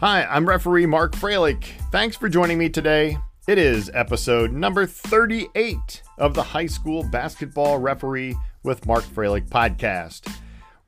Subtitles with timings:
[0.00, 1.72] Hi, I'm referee Mark Froelich.
[1.90, 3.18] Thanks for joining me today.
[3.48, 10.32] It is episode number 38 of the High School Basketball Referee with Mark Froelich podcast.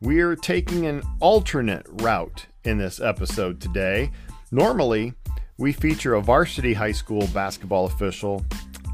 [0.01, 4.13] We're taking an alternate route in this episode today.
[4.53, 5.15] Normally,
[5.59, 8.47] we feature a varsity high school basketball official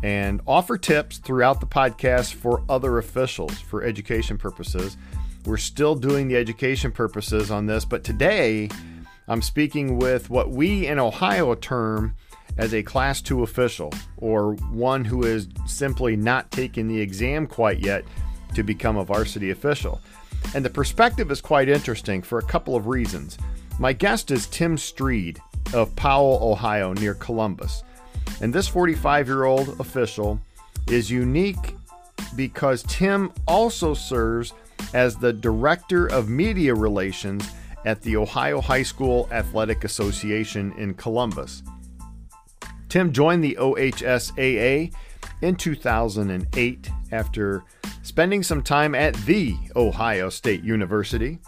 [0.03, 4.97] and offer tips throughout the podcast for other officials for education purposes.
[5.45, 8.71] We're still doing the education purposes on this, but today
[9.29, 12.15] I'm speaking with what we in Ohio term
[12.57, 17.81] as a Class 2 official, or one who is simply not taking the exam quite
[17.81, 18.05] yet
[18.55, 20.01] to become a varsity official.
[20.55, 23.37] And the perspective is quite interesting for a couple of reasons.
[23.79, 25.41] My guest is Tim Stried
[25.75, 27.83] of Powell, Ohio, near Columbus.
[28.41, 30.41] And this 45 year old official
[30.89, 31.75] is unique
[32.37, 34.53] because Tim also serves
[34.95, 37.51] as the Director of Media Relations
[37.87, 41.63] at the Ohio High School Athletic Association in Columbus.
[42.89, 44.93] Tim joined the OHSAA
[45.43, 47.65] in 2008 after
[48.03, 51.39] spending some time at the Ohio State University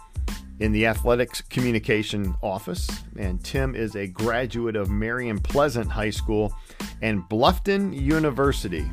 [0.59, 2.89] in the athletics communication office.
[3.17, 6.53] And Tim is a graduate of Marion Pleasant High School
[7.01, 8.89] and Bluffton University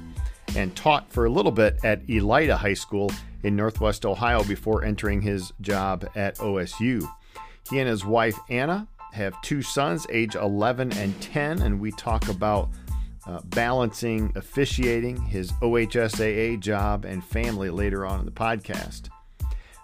[0.57, 3.11] and taught for a little bit at Elida High School
[3.43, 7.07] in Northwest Ohio before entering his job at OSU.
[7.71, 12.29] He and his wife Anna have two sons, age 11 and 10, and we talk
[12.29, 12.69] about
[13.27, 19.09] uh, balancing officiating, his OHSAA job, and family later on in the podcast.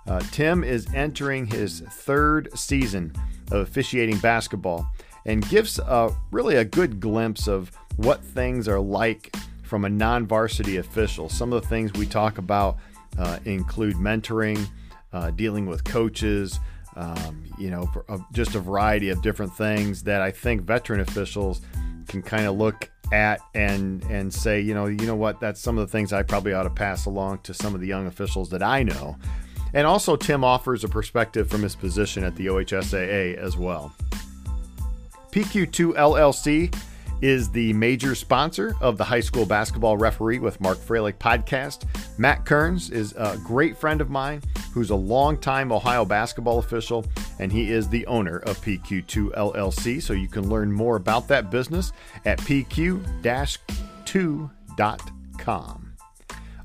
[0.06, 3.12] Uh, Tim is entering his third season
[3.50, 4.86] of officiating basketball
[5.24, 10.26] and gives a, really a good glimpse of what things are like from a non
[10.26, 11.28] varsity official.
[11.28, 12.78] Some of the things we talk about
[13.18, 14.66] uh, include mentoring,
[15.12, 16.58] uh, dealing with coaches,
[16.96, 17.90] um, you know,
[18.32, 21.60] just a variety of different things that I think veteran officials
[22.08, 25.78] can kind of look at and and say, you know, you know what, that's some
[25.78, 28.50] of the things I probably ought to pass along to some of the young officials
[28.50, 29.16] that I know.
[29.74, 33.94] And also, Tim offers a perspective from his position at the OHSAA as well.
[35.30, 36.74] PQ2 LLC
[37.22, 41.86] is the major sponsor of the High School Basketball Referee with Mark Froelich podcast.
[42.18, 44.42] Matt Kearns is a great friend of mine
[44.74, 47.06] who's a longtime Ohio basketball official,
[47.38, 50.02] and he is the owner of PQ2 LLC.
[50.02, 51.92] So you can learn more about that business
[52.24, 53.02] at pq
[54.04, 55.92] 2.com.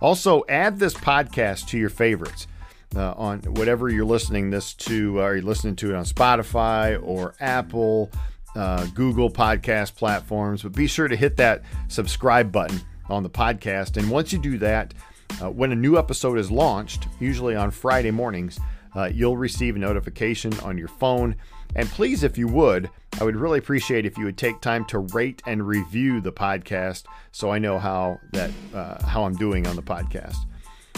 [0.01, 2.47] Also, add this podcast to your favorites.
[2.95, 7.35] Uh, on whatever you're listening this to, are you listening to it on Spotify or
[7.39, 8.09] Apple,
[8.57, 10.63] uh, Google podcast platforms?
[10.63, 13.97] But be sure to hit that subscribe button on the podcast.
[13.97, 14.93] And once you do that,
[15.41, 18.59] uh, when a new episode is launched, usually on Friday mornings,
[18.95, 21.35] uh, you'll receive a notification on your phone.
[21.75, 24.99] And please, if you would, I would really appreciate if you would take time to
[24.99, 29.75] rate and review the podcast, so I know how that uh, how I'm doing on
[29.75, 30.37] the podcast.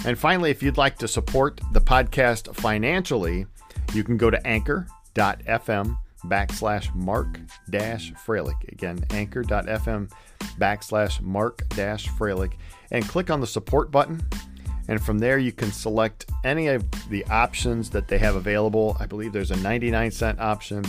[0.05, 3.45] And finally, if you'd like to support the podcast financially,
[3.93, 8.72] you can go to anchor.fm backslash mark dash Froelich.
[8.72, 10.12] Again, anchor.fm
[10.57, 12.53] backslash mark dash Froelich
[12.91, 14.22] and click on the support button.
[14.88, 18.97] And from there, you can select any of the options that they have available.
[19.00, 20.84] I believe there's a 99 cent option,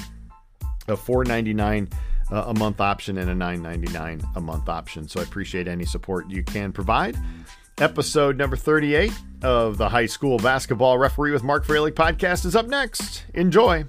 [0.88, 1.92] a 4.99
[2.32, 5.06] uh, a month option, and a 9.99 a month option.
[5.06, 7.16] So I appreciate any support you can provide.
[7.78, 9.12] Episode number 38
[9.42, 13.24] of the High School Basketball Referee with Mark Froelich podcast is up next.
[13.34, 13.84] Enjoy.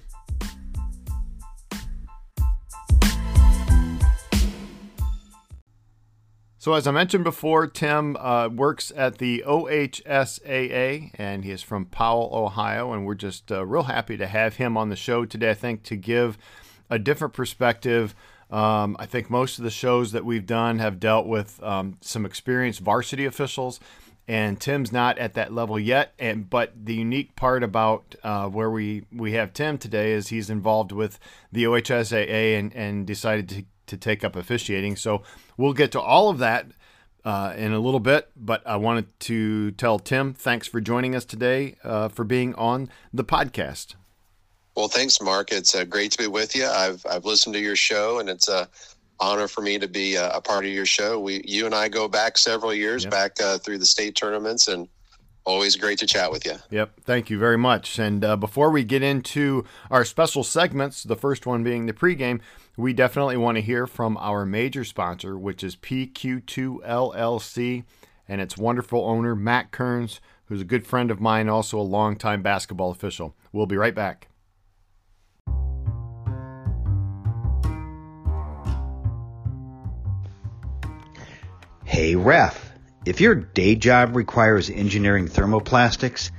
[6.62, 11.86] So, as I mentioned before, Tim uh, works at the OHSAA and he is from
[11.86, 12.94] Powell, Ohio.
[12.94, 15.82] And we're just uh, real happy to have him on the show today, I think,
[15.86, 16.38] to give
[16.88, 18.14] a different perspective.
[18.52, 22.28] Um, I think most of the shows that we've done have dealt with um, some
[22.28, 23.80] experienced varsity officials,
[24.28, 26.14] and Tim's not at that level yet.
[26.20, 30.52] And but the unique part about uh, where we we have Tim today is he's
[30.52, 31.18] involved with
[31.52, 34.96] the OHSAA and and decided to to take up officiating.
[34.96, 35.22] So
[35.58, 36.68] we'll get to all of that
[37.24, 41.24] uh, in a little bit, but I wanted to tell Tim thanks for joining us
[41.24, 43.96] today uh, for being on the podcast.
[44.76, 45.52] Well, thanks, Mark.
[45.52, 46.66] It's uh, great to be with you.
[46.66, 48.70] I've I've listened to your show, and it's a
[49.20, 51.20] honor for me to be a, a part of your show.
[51.20, 53.12] We you and I go back several years, yep.
[53.12, 54.88] back uh, through the state tournaments, and
[55.44, 56.56] Always great to chat with you.
[56.70, 57.02] Yep.
[57.04, 57.98] Thank you very much.
[57.98, 62.42] And uh, before we get into our special segments, the first one being the pregame,
[62.78, 67.84] we definitely want to hear from our major sponsor, which is PQ2 LLC
[68.28, 72.44] and its wonderful owner, Matt Kearns, who's a good friend of mine, also a longtime
[72.44, 73.36] basketball official.
[73.52, 74.28] We'll be right back.
[81.84, 82.71] Hey, ref
[83.06, 86.32] if your day job requires engineering thermoplastics,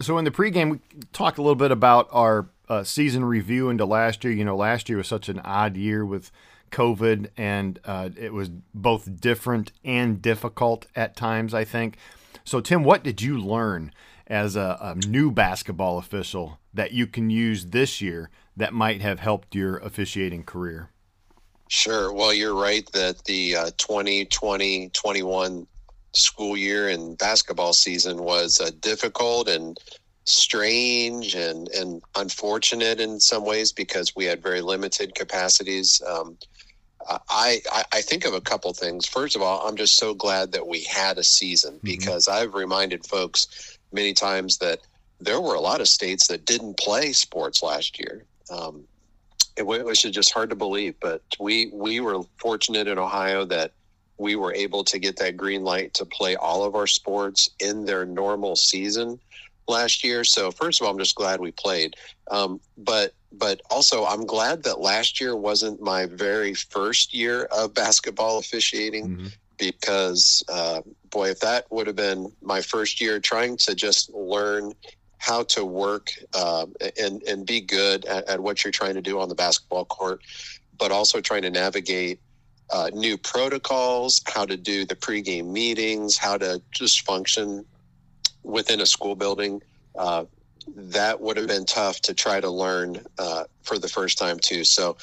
[0.00, 0.80] So in the pregame, we
[1.12, 4.32] talked a little bit about our uh, season review into last year.
[4.32, 6.30] You know, last year was such an odd year with
[6.70, 11.54] COVID, and uh, it was both different and difficult at times.
[11.54, 11.96] I think.
[12.44, 13.92] So, Tim, what did you learn
[14.26, 19.20] as a, a new basketball official that you can use this year that might have
[19.20, 20.90] helped your officiating career?
[21.68, 22.12] Sure.
[22.12, 25.66] Well, you're right that the uh, 2020 21
[26.16, 29.78] school year and basketball season was uh, difficult and
[30.24, 36.02] strange and, and unfortunate in some ways because we had very limited capacities.
[36.06, 36.36] Um,
[37.28, 37.60] I,
[37.92, 39.06] I think of a couple things.
[39.06, 41.86] First of all, I'm just so glad that we had a season mm-hmm.
[41.86, 44.80] because I've reminded folks many times that
[45.20, 48.24] there were a lot of states that didn't play sports last year.
[48.50, 48.84] Um,
[49.56, 53.72] it, it was just hard to believe, but we we were fortunate in Ohio that
[54.18, 57.84] we were able to get that green light to play all of our sports in
[57.84, 59.18] their normal season
[59.68, 60.24] last year.
[60.24, 61.96] So first of all, I'm just glad we played.
[62.30, 67.74] Um, but but also I'm glad that last year wasn't my very first year of
[67.74, 69.08] basketball officiating.
[69.08, 69.26] Mm-hmm.
[69.58, 74.74] Because uh, boy, if that would have been my first year, trying to just learn
[75.16, 76.66] how to work uh,
[77.00, 80.20] and and be good at, at, what you're trying to do on the basketball court,
[80.78, 82.20] but also trying to navigate
[82.70, 87.64] uh, new protocols, how to do the pregame meetings, how to just function
[88.42, 89.62] within a school building.
[89.96, 90.24] Uh,
[90.74, 94.64] that would have been tough to try to learn uh, for the first time too.
[94.64, 94.96] So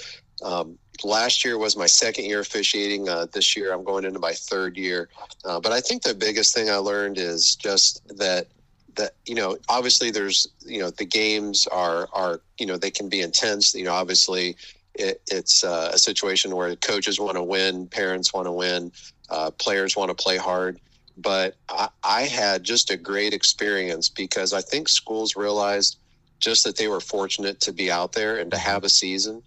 [0.44, 3.07] um, last year was my second year officiating.
[3.07, 5.09] Uh, this year I'm going into my third year.
[5.45, 8.48] Uh, but I think the biggest thing I learned is just that
[8.95, 13.09] that you know obviously there's you know the games are are you know they can
[13.09, 13.74] be intense.
[13.74, 14.56] You know obviously
[14.95, 18.92] it, it's uh, a situation where coaches want to win, parents want to win,
[19.30, 20.80] uh, players want to play hard.
[21.18, 25.98] But I, I, had just a great experience because I think schools realized
[26.40, 28.69] just that they were fortunate to be out there and to mm-hmm.
[28.69, 29.44] have a season.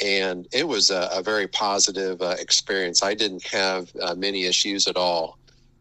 [0.00, 3.02] And it was a, a very positive uh, experience.
[3.02, 5.38] I didn't have uh, many issues at all.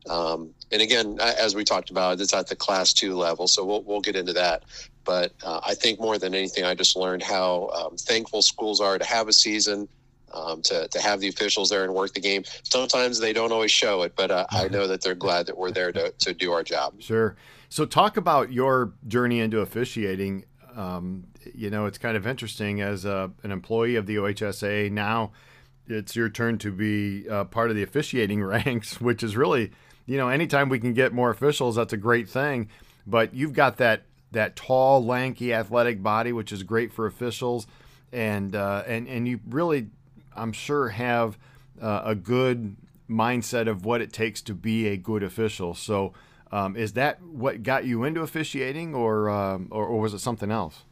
[0.10, 3.84] Um, and again, as we talked about, it's at the class two level, so we'll
[3.84, 4.64] we'll get into that.
[5.08, 9.00] But uh, I think more than anything, I just learned how um, thankful schools are
[9.00, 9.88] to have a season,
[10.34, 12.44] um, to, to have the officials there and work the game.
[12.64, 14.74] Sometimes they don't always show it, but uh, I mm-hmm.
[14.74, 17.02] know that they're glad that we're there to, to do our job.
[17.02, 17.38] Sure.
[17.70, 20.44] So, talk about your journey into officiating.
[20.76, 24.92] Um, you know, it's kind of interesting as a, an employee of the OHSAA.
[24.92, 25.32] Now
[25.88, 29.72] it's your turn to be uh, part of the officiating ranks, which is really,
[30.06, 32.70] you know, anytime we can get more officials, that's a great thing.
[33.06, 37.68] But you've got that that tall, lanky, athletic body, which is great for officials,
[38.12, 39.88] and uh, and and you really,
[40.36, 41.38] I'm sure, have
[41.82, 42.76] uh, a good
[43.10, 45.74] mindset of what it takes to be a good official.
[45.74, 46.14] So,
[46.52, 50.52] um, is that what got you into officiating, or, um, or or was it something
[50.52, 50.84] else?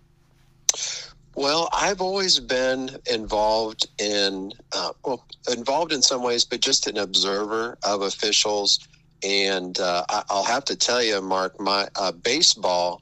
[1.35, 6.97] Well, I've always been involved in, uh, well, involved in some ways, but just an
[6.97, 8.79] observer of officials.
[9.21, 13.01] And uh, I'll have to tell you, Mark, my uh, baseball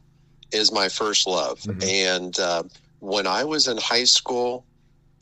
[0.54, 1.60] is my first love.
[1.62, 1.82] Mm-hmm.
[1.84, 2.64] And uh,
[3.00, 4.66] when I was in high school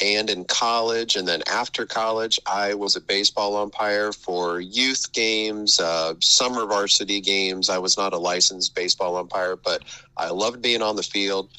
[0.03, 5.79] and in college, and then after college, I was a baseball umpire for youth games,
[5.79, 7.69] uh, summer varsity games.
[7.69, 9.83] I was not a licensed baseball umpire, but
[10.17, 11.49] I loved being on the field.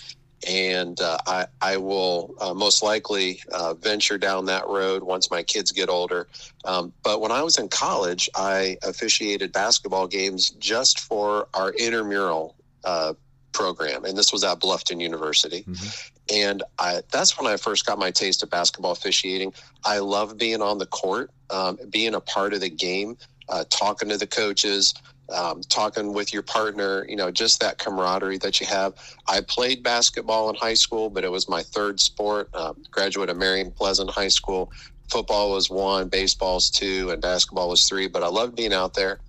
[0.49, 5.45] And uh, I, I will uh, most likely uh, venture down that road once my
[5.45, 6.27] kids get older.
[6.65, 12.57] Um, but when I was in college, I officiated basketball games just for our intramural
[12.83, 13.15] uh,
[13.53, 15.65] program, and this was at Bluffton University.
[15.65, 16.35] Mm-hmm.
[16.35, 19.53] And I, that's when I first got my taste of basketball officiating.
[19.85, 23.17] I love being on the court, um, being a part of the game,
[23.49, 24.95] uh, talking to the coaches,
[25.33, 28.95] um, talking with your partner, you know, just that camaraderie that you have.
[29.29, 32.55] I played basketball in high school, but it was my third sport.
[32.55, 34.71] Um, graduate of Marion Pleasant High School.
[35.11, 38.09] Football was one, baseball's two, and basketball was three.
[38.09, 39.21] But I loved being out there.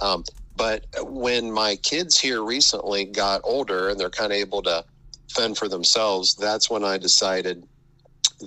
[0.00, 0.24] Um,
[0.56, 4.84] but when my kids here recently got older and they're kind of able to
[5.30, 7.66] fend for themselves, that's when I decided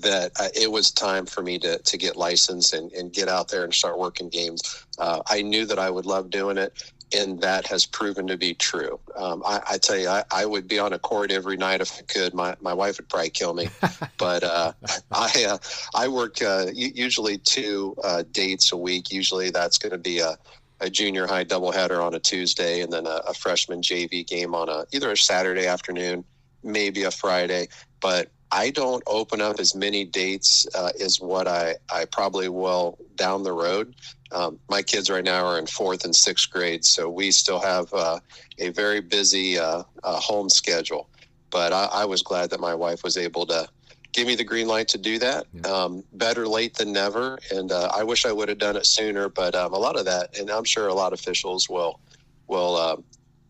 [0.02, 3.48] that uh, it was time for me to, to get licensed and, and get out
[3.48, 4.86] there and start working games.
[5.00, 6.92] Uh, I knew that I would love doing it.
[7.16, 9.00] and that has proven to be true.
[9.16, 11.98] Um, I, I, tell you, I, I, would be on a court every night if
[11.98, 12.34] I could.
[12.34, 13.70] My my wife would probably kill me,
[14.18, 14.74] but uh,
[15.12, 15.58] I uh,
[15.94, 19.12] I work uh, usually two uh, dates a week.
[19.12, 20.36] Usually that's going to be a,
[20.82, 24.70] a junior high doubleheader on a Tuesday, and then a, a freshman JV game on
[24.70, 26.24] a either a Saturday afternoon,
[26.64, 27.68] maybe a Friday.
[28.02, 32.98] But I don't open up as many dates uh, as what I, I probably will
[33.16, 33.96] down the road.
[34.32, 37.94] Um, my kids right now are in fourth and sixth grade, so we still have
[37.94, 38.20] uh,
[38.60, 41.10] a very busy uh, uh, home schedule.
[41.52, 43.68] But I, I, was glad that my wife was able to
[44.16, 45.46] give me the green light to do that.
[45.54, 45.70] Yeah.
[45.70, 49.28] Um, better late than never, and uh, I wish I would have done it sooner.
[49.30, 52.00] But um, a lot of that, and I'm sure a lot of officials will
[52.48, 52.98] will uh,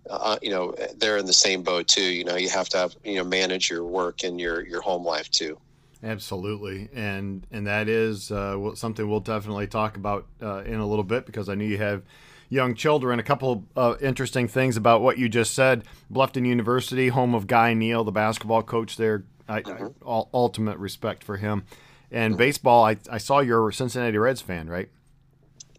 [0.09, 2.03] uh, you know they're in the same boat too.
[2.03, 5.05] You know, you have to have you know manage your work and your your home
[5.05, 5.57] life too.
[6.03, 11.03] Absolutely, and and that is uh, something we'll definitely talk about uh, in a little
[11.03, 12.01] bit because I know you have
[12.49, 13.19] young children.
[13.19, 15.83] A couple of interesting things about what you just said.
[16.11, 19.25] Bluffton University, home of Guy Neal, the basketball coach there.
[19.47, 19.85] I, mm-hmm.
[19.85, 21.65] I, all, ultimate respect for him.
[22.11, 22.39] And mm-hmm.
[22.39, 24.89] baseball, I, I saw you're a Cincinnati Reds fan, right?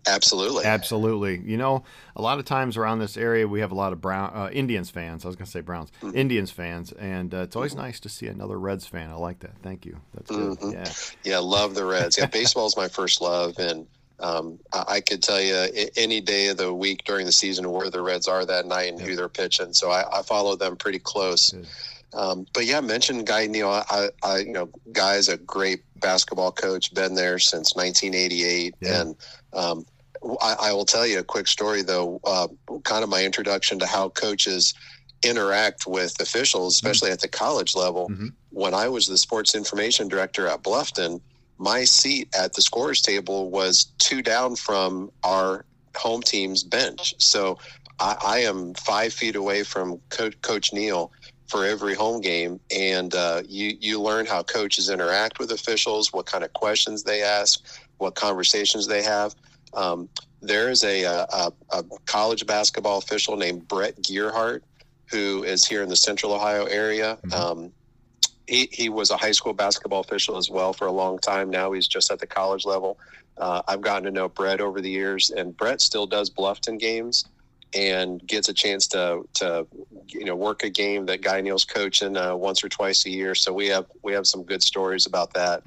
[0.06, 0.64] Absolutely.
[0.64, 1.40] Absolutely.
[1.44, 4.30] You know, a lot of times around this area, we have a lot of Brown
[4.34, 5.24] uh, Indians fans.
[5.24, 6.16] I was going to say Browns, mm-hmm.
[6.16, 7.82] Indians fans, and uh, it's always mm-hmm.
[7.82, 9.10] nice to see another Reds fan.
[9.10, 9.58] I like that.
[9.62, 9.98] Thank you.
[10.14, 10.58] That's good.
[10.58, 10.70] Mm-hmm.
[10.70, 10.92] Yeah.
[11.24, 12.16] Yeah, love the Reds.
[12.18, 13.86] Yeah, baseball is my first love, and
[14.20, 17.90] um, I, I, could tell you any day of the week during the season where
[17.90, 19.06] the Reds are that night and yeah.
[19.06, 19.74] who they're pitching.
[19.74, 21.52] So I, I follow them pretty close.
[22.14, 23.68] Um, but yeah, mentioned Guy Neal.
[23.68, 26.94] I, I, you know, Guy's a great basketball coach.
[26.94, 29.00] Been there since 1988, yeah.
[29.00, 29.16] and
[29.52, 29.84] um,
[30.40, 32.20] I, I, will tell you a quick story, though.
[32.24, 32.48] Uh,
[32.84, 34.72] kind of my introduction to how coaches
[35.22, 36.86] interact with officials, mm-hmm.
[36.86, 37.14] especially mm-hmm.
[37.14, 38.08] at the college level.
[38.08, 38.28] Mm-hmm.
[38.50, 41.20] When I was the sports information director at Bluffton,
[41.58, 45.64] my seat at the scorers table was two down from our
[45.96, 47.14] home team's bench.
[47.18, 47.58] So
[47.98, 51.12] I, I am five feet away from Co- Coach Neal
[51.48, 56.26] for every home game, and uh, you you learn how coaches interact with officials, what
[56.26, 57.64] kind of questions they ask,
[57.98, 59.34] what conversations they have.
[59.74, 60.08] Um,
[60.42, 64.62] there is a, a, a, college basketball official named Brett Gearhart
[65.10, 67.18] who is here in the Central Ohio area.
[67.26, 67.32] Mm-hmm.
[67.32, 67.72] Um,
[68.46, 71.50] he, he was a high school basketball official as well for a long time.
[71.50, 72.98] Now he's just at the college level.
[73.38, 77.24] Uh, I've gotten to know Brett over the years, and Brett still does Bluffton games
[77.76, 79.66] and gets a chance to to
[80.06, 83.34] you know work a game that Guy Neal's coaching uh, once or twice a year.
[83.34, 85.62] So we have we have some good stories about that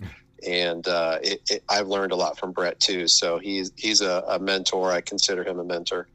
[0.45, 3.07] and uh, it, it, I've learned a lot from Brett too.
[3.07, 4.91] So he's he's a, a mentor.
[4.91, 6.07] I consider him a mentor,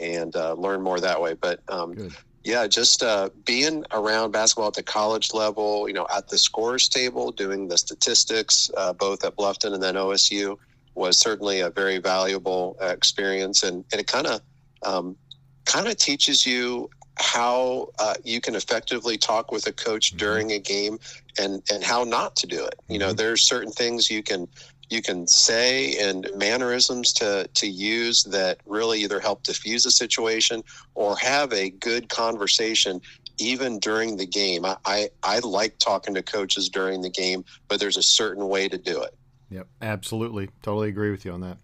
[0.00, 1.34] and uh, learn more that way.
[1.34, 2.10] But um,
[2.44, 6.88] yeah, just uh, being around basketball at the college level, you know, at the scores
[6.88, 10.58] table, doing the statistics, uh, both at Bluffton and then OSU,
[10.94, 14.40] was certainly a very valuable experience, and, and it kind of
[14.84, 15.16] um,
[15.64, 20.18] kind of teaches you how uh, you can effectively talk with a coach mm-hmm.
[20.18, 20.98] during a game
[21.38, 22.78] and and how not to do it.
[22.88, 23.16] You know mm-hmm.
[23.16, 24.48] there's certain things you can
[24.90, 30.62] you can say and mannerisms to to use that really either help diffuse a situation
[30.94, 33.00] or have a good conversation
[33.38, 34.64] even during the game.
[34.64, 38.68] I, I, I like talking to coaches during the game but there's a certain way
[38.68, 39.14] to do it.
[39.50, 40.50] Yep absolutely.
[40.62, 41.58] Totally agree with you on that.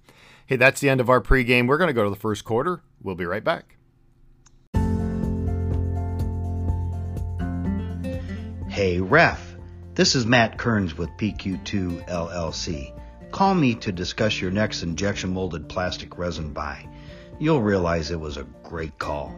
[0.46, 1.66] Hey that's the end of our pregame.
[1.66, 2.82] We're going to go to the first quarter.
[3.02, 3.76] We'll be right back
[8.70, 9.56] Hey Ref,
[9.94, 12.92] this is Matt Kearns with PQ2 LLC.
[13.32, 16.86] Call me to discuss your next injection molded plastic resin buy.
[17.40, 19.34] You'll realize it was a great call.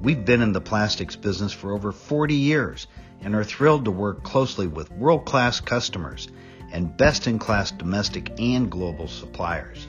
[0.00, 2.86] We've been in the plastics business for over 40 years
[3.20, 6.28] and are thrilled to work closely with world class customers
[6.70, 9.88] and best in class domestic and global suppliers.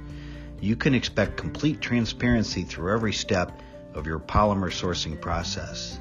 [0.60, 3.62] You can expect complete transparency through every step
[3.94, 6.00] of your polymer sourcing process.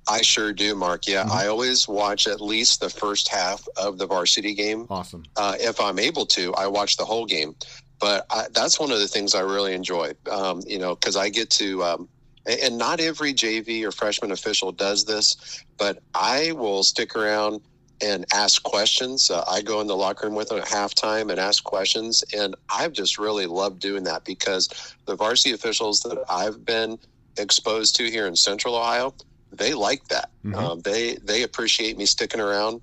[0.08, 1.05] I sure do, Mark.
[1.05, 1.34] Yeah, mm-hmm.
[1.34, 4.88] I always watch at least the first half of the varsity game.
[4.89, 5.24] Awesome.
[5.38, 7.55] Uh, if I'm able to, I watch the whole game
[8.01, 10.13] but I, that's one of the things I really enjoy.
[10.29, 12.10] Um, you know, because I get to um,
[12.46, 17.62] and not every JV or freshman official does this, but I will stick around
[18.01, 19.29] and ask questions.
[19.29, 22.55] Uh, I go in the locker room with them at halftime and ask questions, and
[22.74, 26.98] I've just really loved doing that because the varsity officials that I've been
[27.38, 29.13] exposed to here in Central Ohio,
[29.51, 30.31] they like that.
[30.43, 30.55] Mm-hmm.
[30.55, 32.81] Um, they they appreciate me sticking around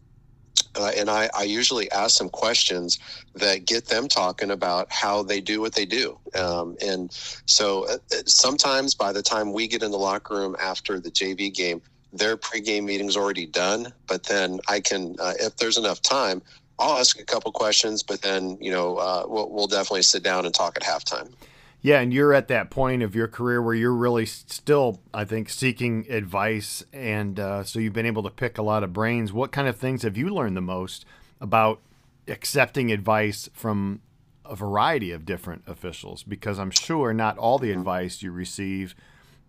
[0.79, 2.99] uh, and I, I, usually ask some questions
[3.35, 6.19] that get them talking about how they do what they do.
[6.35, 7.11] Um, and
[7.47, 11.11] so uh, uh, sometimes by the time we get in the locker room after the
[11.11, 11.83] JV game,
[12.13, 13.93] their pregame meeting's already done.
[14.07, 16.41] But then I can, uh, if there's enough time,
[16.79, 18.03] I'll ask a couple questions.
[18.03, 21.33] But then you know uh, we'll, we'll definitely sit down and talk at halftime.
[21.81, 25.49] Yeah, and you're at that point of your career where you're really still, I think,
[25.49, 29.33] seeking advice, and uh, so you've been able to pick a lot of brains.
[29.33, 31.05] What kind of things have you learned the most
[31.41, 31.81] about
[32.27, 34.03] accepting advice from
[34.45, 36.25] a variety of different officials?
[36.25, 38.97] Because I'm sure not all the advice you receive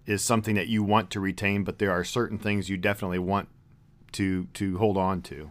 [0.05, 3.49] is something that you want to retain, but there are certain things you definitely want
[4.11, 5.49] to to hold on to.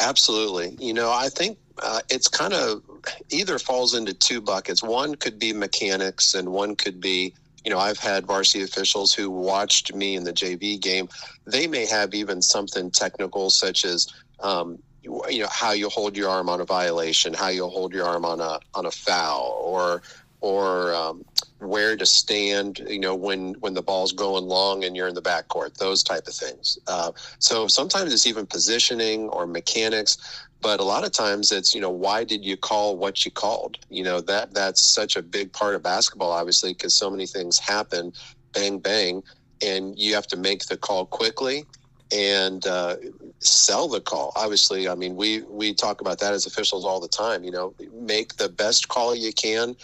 [0.00, 0.76] Absolutely.
[0.78, 2.82] You know, I think uh, it's kind of
[3.30, 4.82] either falls into two buckets.
[4.82, 9.30] One could be mechanics, and one could be, you know, I've had varsity officials who
[9.30, 11.08] watched me in the JV game.
[11.46, 14.06] They may have even something technical, such as,
[14.40, 18.06] um, you know, how you hold your arm on a violation, how you hold your
[18.06, 20.02] arm on a on a foul, or
[20.40, 21.24] or um,
[21.58, 25.22] where to stand, you know, when when the ball's going long and you're in the
[25.22, 26.78] backcourt, those type of things.
[26.86, 31.80] Uh, so sometimes it's even positioning or mechanics, but a lot of times it's you
[31.80, 33.76] know why did you call what you called?
[33.90, 37.58] You know that that's such a big part of basketball, obviously, because so many things
[37.58, 38.12] happen,
[38.52, 39.22] bang bang,
[39.62, 41.64] and you have to make the call quickly
[42.12, 42.96] and uh,
[43.38, 44.32] sell the call.
[44.34, 47.44] Obviously, I mean we we talk about that as officials all the time.
[47.44, 49.76] You know, make the best call you can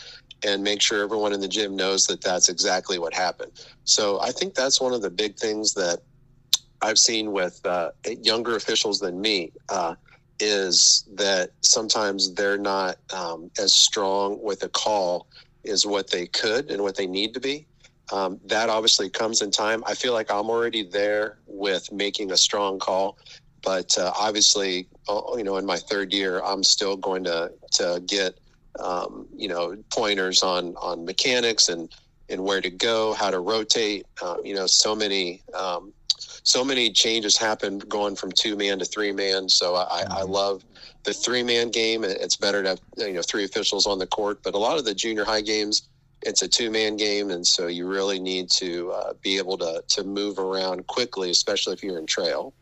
[0.44, 3.53] and make sure everyone in the gym knows that that's exactly what happened.
[3.85, 6.01] So I think that's one of the big things that
[6.83, 7.90] I've seen with uh,
[8.22, 9.94] younger officials than me uh,
[10.38, 15.27] is that sometimes they're not um, as strong with a call
[15.66, 17.66] as what they could and what they need to be.
[18.12, 19.83] Um, that obviously comes in time.
[19.87, 23.18] I feel like I'm already there with making a strong call,
[23.64, 28.01] but uh, obviously, uh, you know, in my third year, I'm still going to to
[28.07, 28.38] get
[28.81, 31.89] um, you know pointers on on mechanics and
[32.29, 34.07] and where to go, how to rotate.
[34.21, 38.85] Uh, you know, so many um, so many changes happen going from two man to
[38.85, 39.49] three man.
[39.49, 40.12] So I, mm-hmm.
[40.12, 40.65] I love
[41.05, 42.05] the three man game.
[42.05, 44.85] It's better to have you know three officials on the court, but a lot of
[44.85, 45.89] the junior high games.
[46.23, 50.03] It's a two-man game, and so you really need to uh, be able to to
[50.03, 52.55] move around quickly, especially if you're in trail.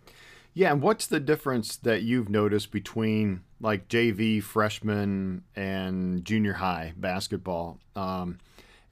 [0.56, 6.92] Yeah, and what's the difference that you've noticed between like JV, freshman, and junior high
[6.96, 7.80] basketball?
[7.96, 8.38] Um,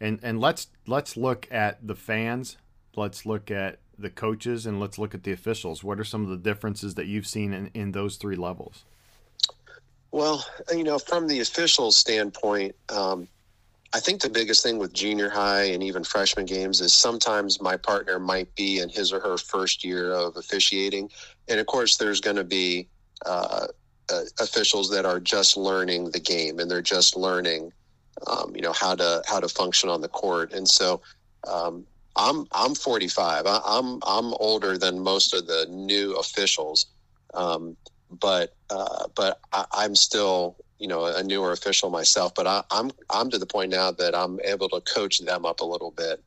[0.01, 2.57] and and let's let's look at the fans.
[2.97, 5.85] Let's look at the coaches, and let's look at the officials.
[5.85, 8.85] What are some of the differences that you've seen in, in those three levels?
[10.11, 13.29] Well, you know, from the official standpoint, um,
[13.95, 17.77] I think the biggest thing with junior high and even freshman games is sometimes my
[17.77, 21.11] partner might be in his or her first year of officiating.
[21.49, 22.89] And of course, there's going to be
[23.27, 23.67] uh,
[24.11, 27.73] uh, officials that are just learning the game and they're just learning,
[28.27, 30.53] um, you know, how to how to function on the court.
[30.53, 31.03] And so,
[31.47, 33.47] um, I'm I'm 45.
[33.47, 36.87] I, am I'm, I'm older than most of the new officials,
[37.35, 37.77] um,
[38.11, 42.91] but uh, but I, I'm still you know a newer official myself, but I, I'm
[43.09, 46.23] I'm to the point now that I'm able to coach them up a little bit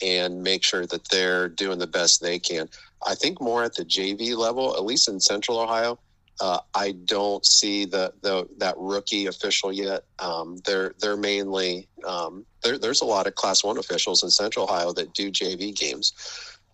[0.00, 2.68] and make sure that they're doing the best they can.
[3.04, 5.98] I think more at the JV level, at least in Central Ohio,
[6.40, 10.04] uh, I don't see the, the that rookie official yet.
[10.20, 14.66] Um, they're they're mainly um, there, there's a lot of Class One officials in Central
[14.66, 16.12] Ohio that do JV games,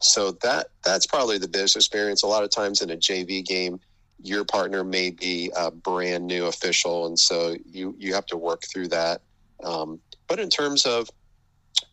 [0.01, 2.23] so that that's probably the biggest experience.
[2.23, 3.81] A lot of times in a JV game,
[4.23, 8.63] your partner may be a brand new official, and so you you have to work
[8.73, 9.23] through that.
[9.65, 11.11] Um, but in terms of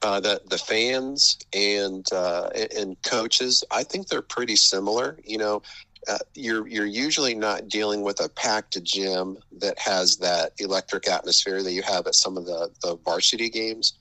[0.01, 5.19] uh, the the fans and uh, and coaches, I think they're pretty similar.
[5.25, 5.61] You know,
[6.07, 11.63] uh, you're you're usually not dealing with a packed gym that has that electric atmosphere
[11.63, 13.93] that you have at some of the the varsity games.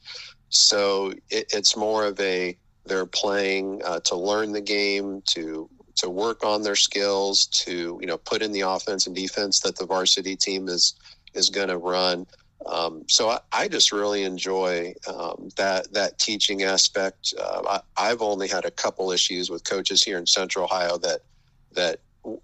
[0.51, 6.11] So it, it's more of a they're playing uh, to learn the game to to
[6.11, 9.87] work on their skills, to you know put in the offense and defense that the
[9.87, 10.95] varsity team is
[11.35, 12.27] is going to run.
[12.67, 17.35] Um, so I, I, just really enjoy um, that that teaching aspect.
[17.39, 21.21] Uh, I, have only had a couple issues with coaches here in Central Ohio that
[21.73, 22.01] that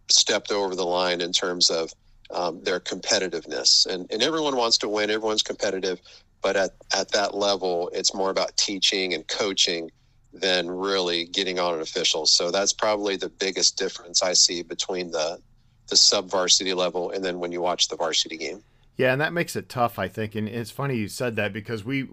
[0.09, 1.93] stepped over the line in terms of
[2.31, 3.87] um, their competitiveness.
[3.87, 5.11] And and everyone wants to win.
[5.11, 6.01] Everyone's competitive,
[6.43, 9.91] but at at that level, it's more about teaching and coaching
[10.35, 12.27] than really getting on an official.
[12.27, 15.41] So that's probably the biggest difference I see between the
[15.89, 18.63] the sub varsity level and then when you watch the varsity game.
[18.97, 20.37] Yeah, and that makes it tough, I think.
[20.37, 22.09] And it's funny you said that because we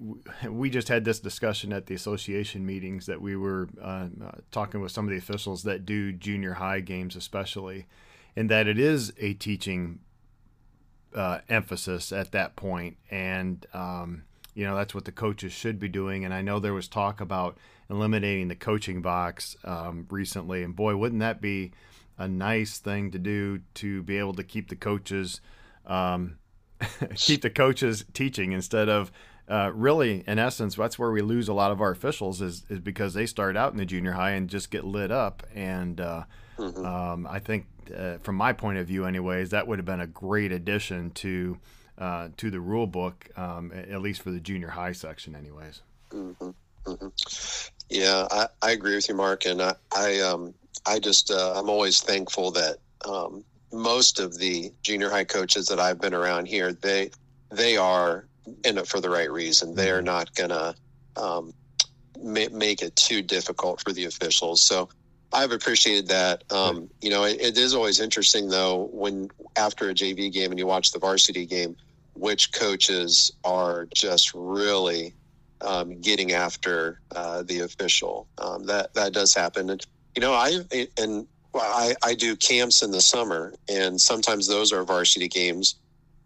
[0.49, 4.07] we just had this discussion at the association meetings that we were uh,
[4.51, 7.85] talking with some of the officials that do junior high games, especially,
[8.35, 9.99] and that it is a teaching
[11.13, 14.23] uh, emphasis at that point, and um,
[14.55, 16.25] you know that's what the coaches should be doing.
[16.25, 17.59] And I know there was talk about
[17.91, 21.71] eliminating the coaching box um, recently, and boy, wouldn't that be
[22.17, 25.41] a nice thing to do to be able to keep the coaches.
[25.85, 26.37] Um,
[27.15, 29.11] keep the coaches teaching instead of
[29.47, 32.79] uh, really, in essence, that's where we lose a lot of our officials is, is
[32.79, 35.43] because they start out in the junior high and just get lit up.
[35.53, 36.23] And uh,
[36.57, 36.85] mm-hmm.
[36.85, 40.07] um, I think, uh, from my point of view, anyways, that would have been a
[40.07, 41.57] great addition to
[41.97, 45.81] uh, to the rule book, um, at least for the junior high section, anyways.
[46.11, 46.49] Mm-hmm.
[46.85, 47.07] Mm-hmm.
[47.91, 50.53] Yeah, I, I agree with you, Mark, and I I, um,
[50.85, 55.79] I just uh, I'm always thankful that um, most of the junior high coaches that
[55.79, 57.11] I've been around here, they
[57.51, 58.25] they are
[58.63, 59.75] in it for the right reason.
[59.75, 60.05] They are mm-hmm.
[60.05, 60.73] not gonna
[61.17, 61.53] um,
[62.23, 64.61] ma- make it too difficult for the officials.
[64.61, 64.87] So
[65.33, 66.45] I've appreciated that.
[66.49, 70.59] Um, you know, it, it is always interesting though when after a JV game and
[70.59, 71.75] you watch the varsity game,
[72.13, 75.13] which coaches are just really
[75.61, 78.27] um, getting after uh, the official.
[78.37, 80.59] Um, that that does happen, and you know, I
[80.97, 85.75] and well, I, I do camps in the summer, and sometimes those are varsity games,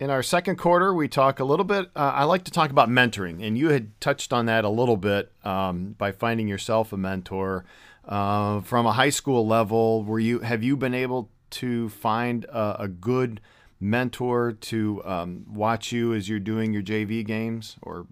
[0.00, 1.86] In our second quarter, we talk a little bit.
[1.94, 4.96] Uh, I like to talk about mentoring, and you had touched on that a little
[4.96, 7.64] bit um, by finding yourself a mentor
[8.06, 10.02] uh, from a high school level.
[10.02, 13.40] Were you have you been able to find a, a good
[13.78, 18.06] mentor to um, watch you as you're doing your JV games, or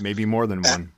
[0.00, 0.92] maybe more than one?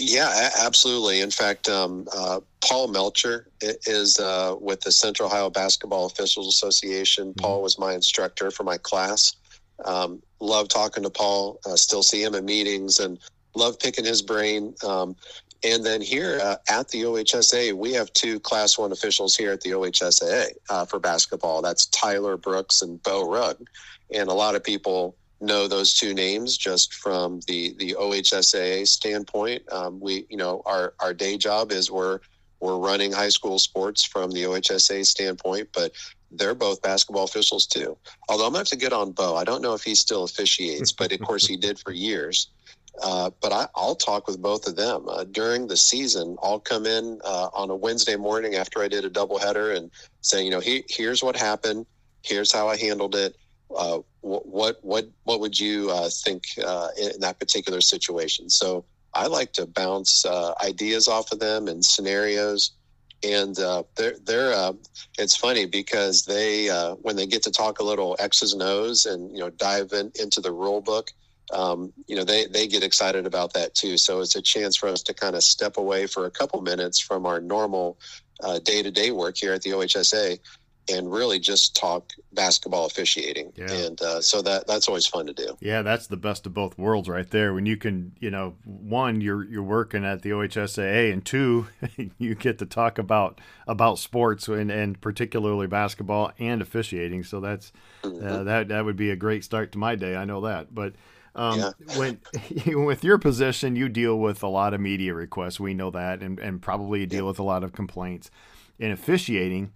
[0.00, 1.20] Yeah, absolutely.
[1.20, 7.28] In fact, um, uh, Paul Melcher is uh, with the Central Ohio Basketball Officials Association.
[7.28, 7.40] Mm-hmm.
[7.40, 9.34] Paul was my instructor for my class.
[9.84, 11.60] Um, love talking to Paul.
[11.66, 13.18] Uh, still see him in meetings and
[13.54, 14.74] love picking his brain.
[14.86, 15.16] Um,
[15.62, 19.60] and then here uh, at the OHSAA, we have two Class One officials here at
[19.60, 21.60] the OHSAA uh, for basketball.
[21.60, 23.68] That's Tyler Brooks and Beau Rugg.
[24.12, 29.62] And a lot of people know those two names just from the the OHSAA standpoint.
[29.72, 32.20] Um, we, you know, our our day job is we're
[32.60, 35.92] we're running high school sports from the OHSAA standpoint, but
[36.30, 37.96] they're both basketball officials too.
[38.28, 39.34] Although I'm to have to get on Beau.
[39.34, 42.48] I don't know if he still officiates, but of course he did for years.
[43.02, 46.36] Uh, but I, will talk with both of them uh, during the season.
[46.42, 50.44] I'll come in uh, on a Wednesday morning after I did a doubleheader and say,
[50.44, 51.86] you know, he, here's what happened.
[52.22, 53.36] Here's how I handled it.
[53.76, 58.50] Uh, what what what would you uh, think uh, in that particular situation?
[58.50, 62.72] So I like to bounce uh, ideas off of them and scenarios,
[63.22, 64.52] and uh, they're they're.
[64.52, 64.72] Uh,
[65.18, 66.68] it's funny because they
[67.02, 70.12] when they get to talk a little X's and O's and you know dive in,
[70.20, 71.10] into the rule book.
[71.52, 73.96] Um, you know they they get excited about that too.
[73.96, 77.00] So it's a chance for us to kind of step away for a couple minutes
[77.00, 77.98] from our normal
[78.64, 80.38] day to day work here at the OHSAA
[80.88, 83.52] and really just talk basketball officiating.
[83.56, 83.70] Yeah.
[83.72, 85.56] And uh, so that that's always fun to do.
[85.60, 87.54] Yeah, that's the best of both worlds right there.
[87.54, 91.66] When you can, you know, one you're you're working at the OHSAA, and two
[92.18, 97.24] you get to talk about about sports and and particularly basketball and officiating.
[97.24, 98.26] So that's mm-hmm.
[98.26, 100.16] uh, that that would be a great start to my day.
[100.16, 100.94] I know that, but.
[101.32, 101.70] Um, yeah.
[101.96, 102.20] when
[102.86, 105.60] with your position, you deal with a lot of media requests.
[105.60, 107.28] We know that, and, and probably deal yeah.
[107.28, 108.32] with a lot of complaints.
[108.80, 109.70] In officiating,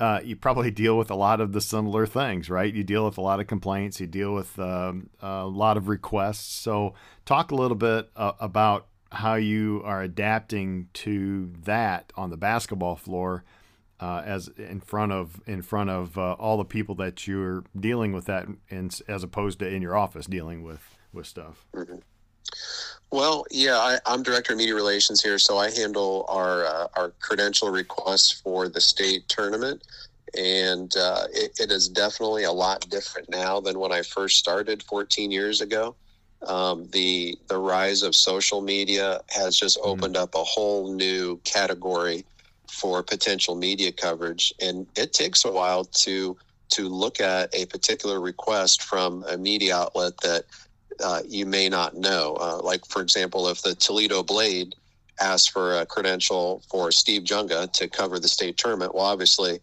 [0.00, 2.72] uh, you probably deal with a lot of the similar things, right?
[2.72, 6.52] You deal with a lot of complaints, you deal with um, a lot of requests.
[6.54, 6.94] So,
[7.26, 12.96] talk a little bit uh, about how you are adapting to that on the basketball
[12.96, 13.44] floor,
[14.00, 18.12] uh, as in front of in front of uh, all the people that you're dealing
[18.12, 21.66] with that, in, as opposed to in your office dealing with with stuff.
[21.74, 21.96] Mm-hmm.
[23.12, 27.10] Well, yeah, I, am director of media relations here, so I handle our uh, our
[27.20, 29.82] credential requests for the state tournament,
[30.38, 34.82] and uh, it, it is definitely a lot different now than when I first started
[34.84, 35.96] 14 years ago.
[36.46, 39.90] Um, the the rise of social media has just mm-hmm.
[39.90, 42.24] opened up a whole new category
[42.70, 46.36] for potential media coverage, and it takes a while to
[46.70, 50.44] to look at a particular request from a media outlet that
[51.02, 52.36] uh, you may not know.
[52.40, 54.74] Uh, like, for example, if the Toledo Blade
[55.20, 59.60] asks for a credential for Steve Junga to cover the state tournament, well, obviously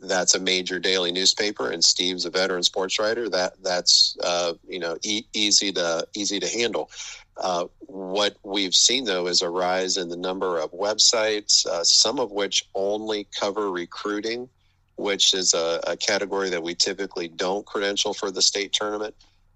[0.00, 3.28] that's a major daily newspaper, and Steve's a veteran sports writer.
[3.28, 6.90] That that's uh, you know e- easy to easy to handle.
[7.36, 12.18] Uh, what we've seen though is a rise in the number of websites, uh, some
[12.18, 14.48] of which only cover recruiting,
[14.96, 19.14] which is a, a category that we typically don't credential for the state tournament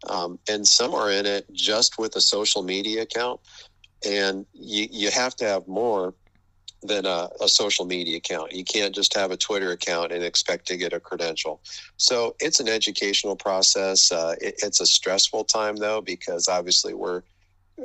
[0.08, 3.40] um, and some are in it just with a social media account.
[4.06, 6.14] And you, you have to have more
[6.82, 8.52] than a, a, social media account.
[8.52, 11.60] You can't just have a Twitter account and expect to get a credential.
[11.96, 14.12] So it's an educational process.
[14.12, 17.22] Uh, it, it's a stressful time though, because obviously we're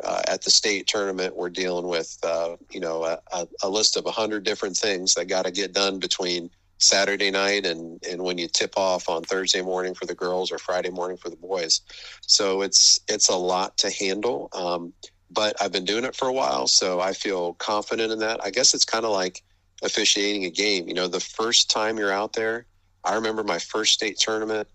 [0.04, 1.36] uh, at the state tournament.
[1.36, 5.26] We're dealing with uh, you know a, a list of a hundred different things that
[5.26, 6.50] got to get done between
[6.82, 10.58] Saturday night and, and when you tip off on Thursday morning for the girls or
[10.58, 11.82] Friday morning for the boys.
[12.22, 14.50] So it's it's a lot to handle.
[14.54, 14.94] Um,
[15.30, 18.44] but I've been doing it for a while, so I feel confident in that.
[18.44, 19.44] I guess it's kind of like
[19.84, 20.88] officiating a game.
[20.88, 22.65] You know, the first time you're out there,
[23.04, 24.67] I remember my first state tournament.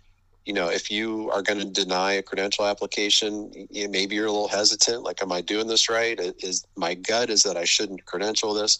[0.46, 4.48] You know, if you are going to deny a credential application, maybe you're a little
[4.48, 5.02] hesitant.
[5.02, 6.18] Like, am I doing this right?
[6.38, 8.78] Is my gut is that I shouldn't credential this?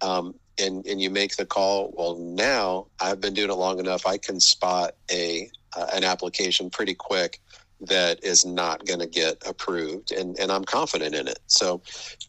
[0.00, 1.92] Um, and and you make the call.
[1.96, 4.06] Well, now I've been doing it long enough.
[4.06, 7.40] I can spot a uh, an application pretty quick
[7.80, 11.38] that is not going to get approved, and and I'm confident in it.
[11.46, 11.82] So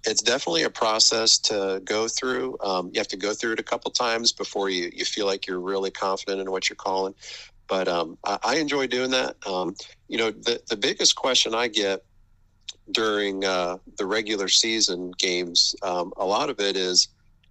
[0.06, 2.58] it's definitely a process to go through.
[2.62, 5.48] Um, you have to go through it a couple times before you you feel like
[5.48, 7.16] you're really confident in what you're calling.
[7.68, 9.36] But um, I, I, enjoy doing that.
[9.48, 9.76] Um,
[10.08, 12.04] you know, the the biggest question I get
[12.92, 17.08] during uh, the regular season games, um, a lot of it is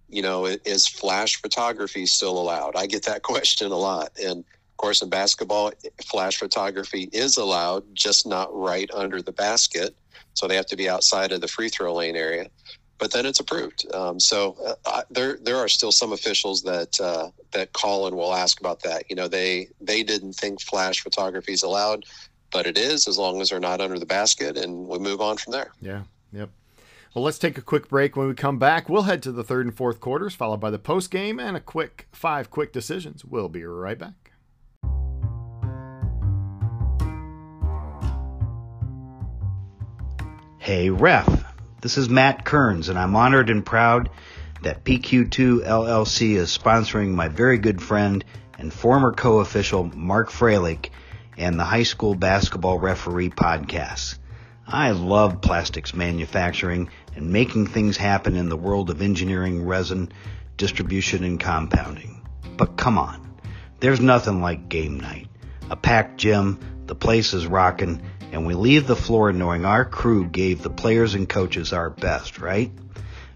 [0.09, 2.75] you know, is flash photography still allowed?
[2.75, 4.11] I get that question a lot.
[4.23, 5.71] And of course, in basketball,
[6.05, 9.95] flash photography is allowed, just not right under the basket.
[10.33, 12.49] So they have to be outside of the free throw lane area.
[12.97, 13.85] But then it's approved.
[13.93, 18.15] Um, so uh, I, there, there are still some officials that uh, that call and
[18.15, 19.09] will ask about that.
[19.09, 22.05] You know, they they didn't think flash photography is allowed,
[22.51, 25.35] but it is as long as they're not under the basket, and we move on
[25.35, 25.71] from there.
[25.81, 26.03] Yeah.
[26.31, 26.49] Yep.
[27.15, 28.17] Well, let's take a quick break.
[28.17, 30.77] When we come back, we'll head to the third and fourth quarters, followed by the
[30.77, 33.23] post game and a quick five quick decisions.
[33.23, 34.33] We'll be right back.
[40.59, 41.45] Hey, ref.
[41.79, 44.09] This is Matt Kearns, and I'm honored and proud
[44.63, 48.25] that PQ2 LLC is sponsoring my very good friend
[48.59, 50.89] and former co official Mark Froelich
[51.37, 54.17] and the High School Basketball Referee podcast.
[54.67, 60.11] I love plastics manufacturing and making things happen in the world of engineering, resin,
[60.57, 62.21] distribution, and compounding.
[62.57, 63.39] But come on,
[63.79, 65.27] there's nothing like game night.
[65.69, 68.01] A packed gym, the place is rocking,
[68.31, 72.39] and we leave the floor knowing our crew gave the players and coaches our best,
[72.39, 72.71] right?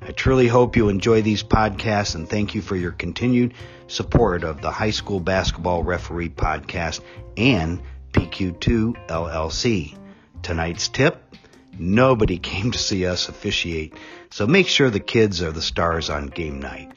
[0.01, 3.53] I truly hope you enjoy these podcasts and thank you for your continued
[3.87, 7.01] support of the High School Basketball Referee Podcast
[7.35, 7.81] and
[8.13, 9.97] PQ2 LLC.
[10.41, 11.35] Tonight's tip
[11.81, 13.93] Nobody came to see us officiate,
[14.29, 16.91] so make sure the kids are the stars on game night.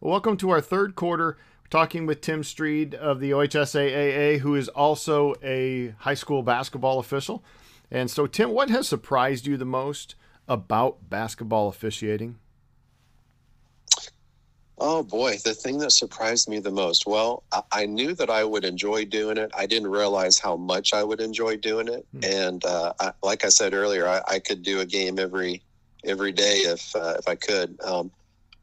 [0.00, 1.36] Welcome to our third quarter.
[1.60, 6.98] We're talking with Tim Stried of the OHSAA, who is also a high school basketball
[6.98, 7.44] official.
[7.90, 10.14] And so, Tim, what has surprised you the most
[10.48, 12.38] about basketball officiating?
[14.80, 17.06] Oh boy, the thing that surprised me the most.
[17.06, 19.50] Well, I, I, knew that I would enjoy doing it.
[19.56, 22.06] I didn't realize how much I would enjoy doing it.
[22.14, 22.46] Mm-hmm.
[22.48, 25.62] And uh, I, like I said earlier, I, I, could do a game every
[26.04, 27.78] every day if uh, if I could.
[27.82, 28.10] Um,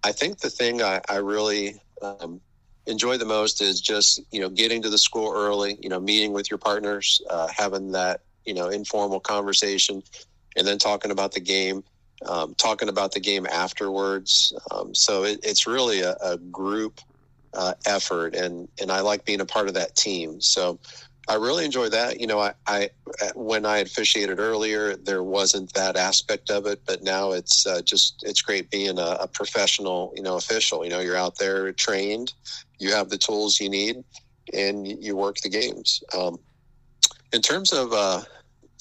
[0.04, 2.40] I think the thing I, really um,
[2.86, 5.78] enjoy the most is just you know getting to the school early.
[5.82, 10.02] You know, meeting with your partners, uh, having that you know informal conversation,
[10.56, 11.84] and then talking about the game
[12.26, 14.54] um, talking about the game afterwards.
[14.72, 17.00] Um, so it, it's really a, a group
[17.54, 20.42] uh, effort, and and I like being a part of that team.
[20.42, 20.80] So
[21.28, 22.20] I really enjoy that.
[22.20, 22.90] You know, I, I
[23.34, 28.24] when I officiated earlier, there wasn't that aspect of it, but now it's uh, just
[28.24, 30.84] it's great being a, a, professional, you know, official.
[30.84, 32.34] You know, you're out there trained,
[32.78, 34.04] you have the tools you need,
[34.54, 36.04] and you work the games.
[36.16, 36.38] Um,
[37.34, 38.22] in terms of uh,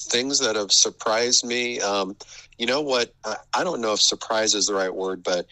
[0.01, 1.79] things that have surprised me.
[1.81, 2.15] Um,
[2.57, 3.13] you know what?
[3.53, 5.45] I don't know if surprise is the right word, but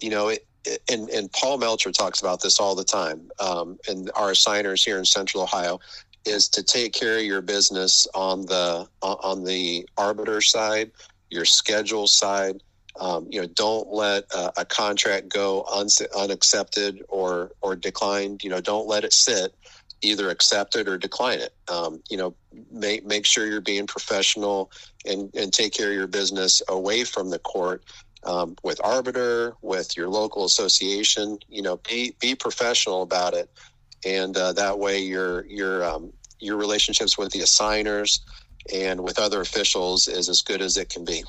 [0.00, 0.46] you know, it,
[0.90, 3.28] and, and Paul Melcher talks about this all the time.
[3.40, 5.80] Um, and our assigners here in Central Ohio
[6.24, 10.90] is to take care of your business on the on the arbiter side,
[11.30, 12.62] your schedule side.
[13.00, 18.42] Um, you know, don't let a, a contract go un- unaccepted or or declined.
[18.42, 19.54] You know, don't let it sit
[20.02, 21.54] either accept it or decline it.
[21.68, 22.34] Um, you know,
[22.70, 24.70] make make sure you're being professional
[25.04, 27.84] and and take care of your business away from the court.
[28.24, 33.48] Um, with arbiter, with your local association, you know, be be professional about it,
[34.04, 38.20] and uh, that way your your um, your relationships with the assigners
[38.72, 41.22] and with other officials is as good as it can be.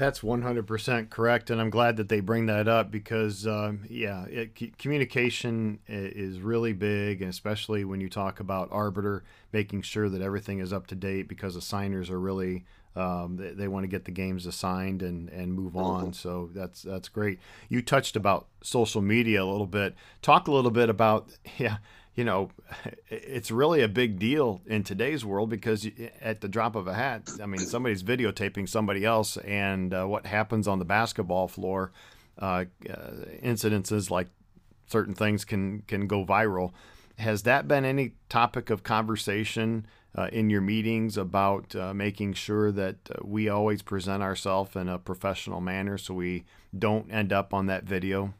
[0.00, 1.50] That's 100% correct.
[1.50, 6.40] And I'm glad that they bring that up because, um, yeah, it, c- communication is
[6.40, 10.86] really big, and especially when you talk about Arbiter, making sure that everything is up
[10.86, 12.64] to date because the signers are really.
[12.96, 16.12] Um, they, they want to get the games assigned and, and move on, mm-hmm.
[16.12, 17.38] so that's that's great.
[17.68, 19.94] You touched about social media a little bit.
[20.22, 21.76] Talk a little bit about yeah
[22.14, 22.50] you know,
[23.08, 25.86] it's really a big deal in today's world because
[26.20, 30.26] at the drop of a hat, I mean, somebody's videotaping somebody else, and uh, what
[30.26, 31.92] happens on the basketball floor,
[32.38, 32.94] uh, uh,
[33.42, 34.28] incidences like
[34.86, 36.72] certain things can can go viral.
[37.18, 42.72] Has that been any topic of conversation uh, in your meetings about uh, making sure
[42.72, 46.44] that uh, we always present ourselves in a professional manner so we
[46.76, 48.34] don't end up on that video?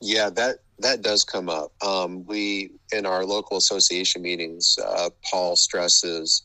[0.00, 1.72] Yeah, that that does come up.
[1.82, 6.42] Um, we in our local association meetings, uh, Paul stresses,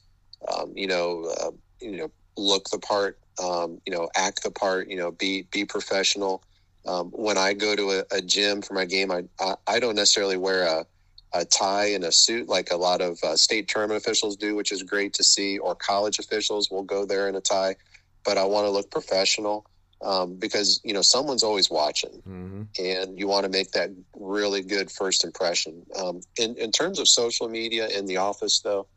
[0.47, 4.89] um, you know, uh, you know, look the part, um, you know, act the part,
[4.89, 6.43] you know, be be professional.
[6.85, 9.95] Um, when I go to a, a, gym for my game, I, I, I don't
[9.95, 10.85] necessarily wear a
[11.33, 14.71] a tie and a suit like a lot of uh, state tournament officials do, which
[14.71, 17.75] is great to see, or college officials will go there in a tie.
[18.23, 19.65] But I want to look professional
[20.01, 22.63] um, because you know someone's always watching, mm-hmm.
[22.79, 25.85] and you want to make that really good first impression.
[25.99, 28.87] Um, in in terms of social media in the office, though,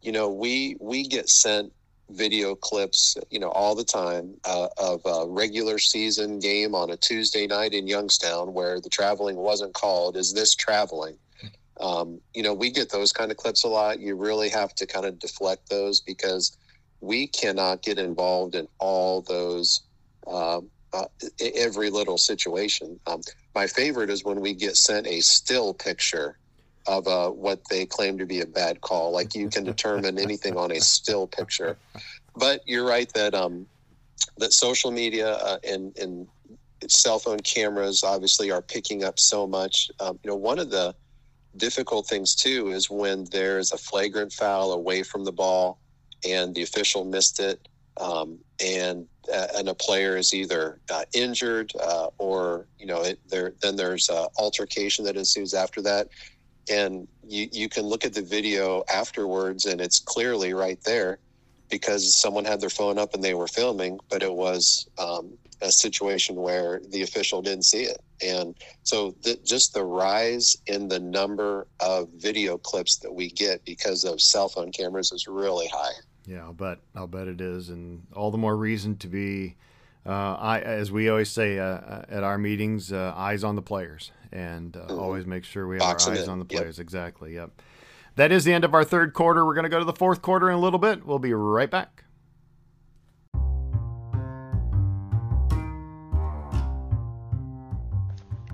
[0.00, 1.72] you know we we get sent
[2.10, 6.96] video clips, you know, all the time uh, of a regular season game on a
[6.96, 10.16] Tuesday night in Youngstown where the traveling wasn't called.
[10.16, 11.16] Is this traveling?
[11.80, 13.98] Um, you know, we get those kind of clips a lot.
[13.98, 16.56] You really have to kind of deflect those because
[17.00, 19.80] we cannot get involved in all those
[20.26, 20.60] uh,
[20.92, 21.04] uh,
[21.54, 23.00] every little situation.
[23.06, 23.22] Um,
[23.54, 26.38] my favorite is when we get sent a still picture
[26.86, 29.12] of uh, what they claim to be a bad call.
[29.12, 31.76] Like you can determine anything on a still picture.
[32.36, 33.66] But you're right that um,
[34.38, 36.26] that social media uh, and and
[36.88, 39.90] cell phone cameras obviously are picking up so much.
[40.00, 40.94] Um, you know, one of the
[41.56, 45.78] difficult things too is when there's a flagrant foul away from the ball
[46.26, 51.72] and the official missed it um, and uh, and a player is either uh, injured
[51.80, 56.08] uh, or you know it, there then there's altercation that ensues after that.
[56.70, 61.18] And you you can look at the video afterwards and it's clearly right there
[61.68, 65.72] because someone had their phone up and they were filming but it was um, a
[65.72, 68.02] situation where the official didn't see it.
[68.20, 73.64] And so the, just the rise in the number of video clips that we get
[73.64, 75.94] because of cell phone cameras is really high
[76.26, 76.78] yeah, I'll bet.
[76.94, 79.56] I'll bet it is, and all the more reason to be.
[80.04, 83.62] Uh, I, as we always say uh, uh at our meetings, uh, eyes on the
[83.62, 84.98] players, and uh, mm-hmm.
[84.98, 86.78] always make sure we have Box our eyes on the players.
[86.78, 86.84] Yep.
[86.84, 87.34] Exactly.
[87.34, 87.62] Yep.
[88.16, 89.44] That is the end of our third quarter.
[89.46, 91.06] We're going to go to the fourth quarter in a little bit.
[91.06, 92.04] We'll be right back.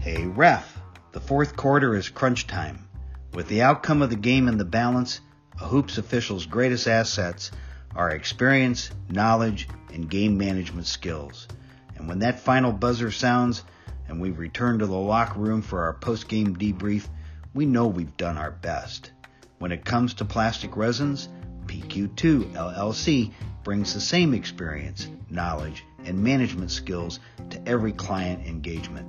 [0.00, 0.80] Hey, ref.
[1.12, 2.88] The fourth quarter is crunch time.
[3.34, 5.20] With the outcome of the game in the balance
[5.60, 7.50] a hoops official's greatest assets
[7.94, 11.48] are experience, knowledge, and game management skills.
[11.96, 13.64] And when that final buzzer sounds
[14.06, 17.08] and we return to the locker room for our post-game debrief,
[17.54, 19.10] we know we've done our best.
[19.58, 21.28] When it comes to plastic resins,
[21.66, 23.32] PQ2 LLC
[23.64, 29.06] brings the same experience, knowledge, and management skills to every client engagement.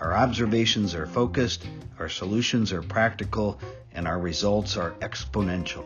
[0.00, 1.66] Our observations are focused,
[1.98, 3.58] our solutions are practical,
[3.96, 5.84] and our results are exponential.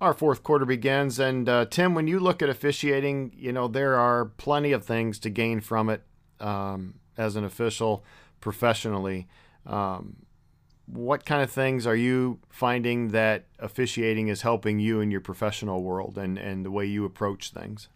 [0.00, 3.96] Our fourth quarter begins, and uh, Tim, when you look at officiating, you know there
[3.96, 6.04] are plenty of things to gain from it
[6.38, 8.04] um, as an official
[8.40, 9.26] professionally.
[9.66, 10.27] Um,
[10.90, 15.82] what kind of things are you finding that officiating is helping you in your professional
[15.82, 17.88] world and, and the way you approach things?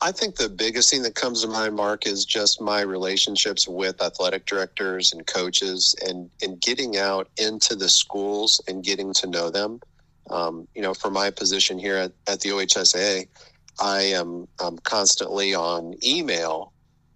[0.00, 4.02] I think the biggest thing that comes to mind, Mark, is just my relationships with
[4.02, 9.48] athletic directors and coaches and, and getting out into the schools and getting to know
[9.48, 9.80] them.
[10.30, 13.28] Um, you know, for my position here at, at the OHSAA,
[13.80, 16.72] I am um, constantly on email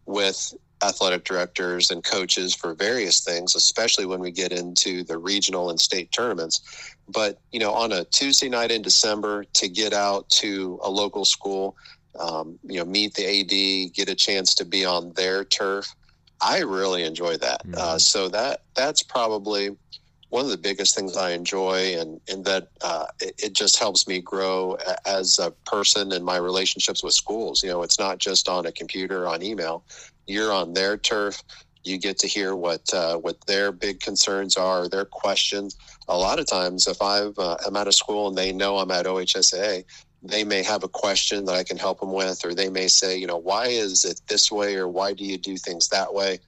[0.06, 5.70] with athletic directors and coaches for various things, especially when we get into the regional
[5.70, 6.94] and state tournaments.
[7.08, 11.24] But, you know, on a Tuesday night in December to get out to a local
[11.24, 11.76] school,
[12.18, 15.94] um, you know, meet the AD, get a chance to be on their turf.
[16.40, 17.62] I really enjoy that.
[17.66, 17.74] Mm-hmm.
[17.76, 19.76] Uh, so that that's probably
[20.28, 24.08] one of the biggest things I enjoy, and and that uh, it, it, just helps
[24.08, 27.62] me grow as a person in my relationships with schools.
[27.62, 29.84] You know, it's not just on a computer on email.
[30.26, 31.42] You're on their turf.
[31.84, 35.76] You get to hear what uh, what their big concerns are, their questions.
[36.08, 38.90] A lot of times, if I've uh, I'm at a school and they know I'm
[38.90, 39.84] at OHSAA,
[40.22, 43.16] they may have a question that I can help them with, or they may say,
[43.16, 46.40] you know, why is it this way, or why do you do things that way?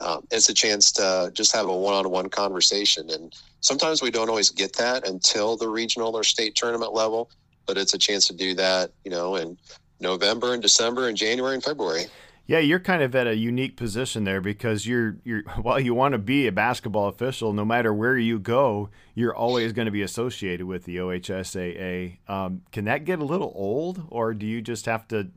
[0.00, 4.50] Um, it's a chance to just have a one-on-one conversation, and sometimes we don't always
[4.50, 7.30] get that until the regional or state tournament level,
[7.66, 9.58] but it's a chance to do that, you know, in
[10.00, 12.06] November and December and January and February.
[12.48, 16.12] Yeah, you're kind of at a unique position there because you're you're while you want
[16.12, 20.02] to be a basketball official, no matter where you go, you're always going to be
[20.02, 22.18] associated with the OHSAA.
[22.28, 25.28] Um, can that get a little old, or do you just have to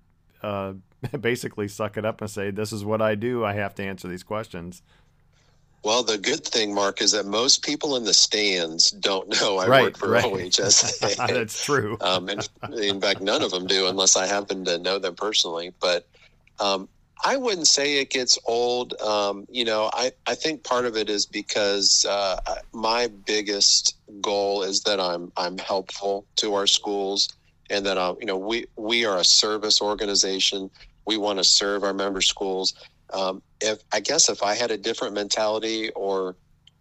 [0.43, 0.73] uh,
[1.19, 3.43] basically suck it up and say, "This is what I do.
[3.43, 4.83] I have to answer these questions"?
[5.81, 9.67] Well, the good thing, Mark, is that most people in the stands don't know I
[9.67, 10.25] right, work for right.
[10.25, 11.15] OHSAA.
[11.33, 11.97] That's true.
[12.01, 12.47] um, and
[12.77, 15.71] in fact, none of them do unless I happen to know them personally.
[15.79, 16.05] But
[16.59, 16.89] um,
[17.23, 18.99] I wouldn't say it gets old.
[19.01, 22.39] Um, you know, I, I think part of it is because uh,
[22.73, 27.27] my biggest goal is that I'm I'm helpful to our schools,
[27.69, 30.69] and that uh, you know we we are a service organization.
[31.05, 32.73] We want to serve our member schools.
[33.11, 36.37] Um, if I guess if I had a different mentality, or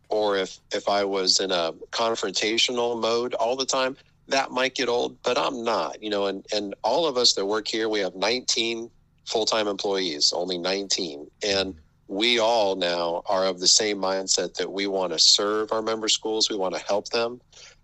[0.08, 3.96] or if if I was in a confrontational mode all the time,
[4.28, 5.20] that might get old.
[5.24, 6.00] But I'm not.
[6.00, 8.88] You know, and and all of us that work here, we have 19
[9.28, 11.30] full time employees, only 19.
[11.44, 11.74] And
[12.08, 16.08] we all now are of the same mindset that we want to serve our member
[16.08, 17.40] schools, we want to help them.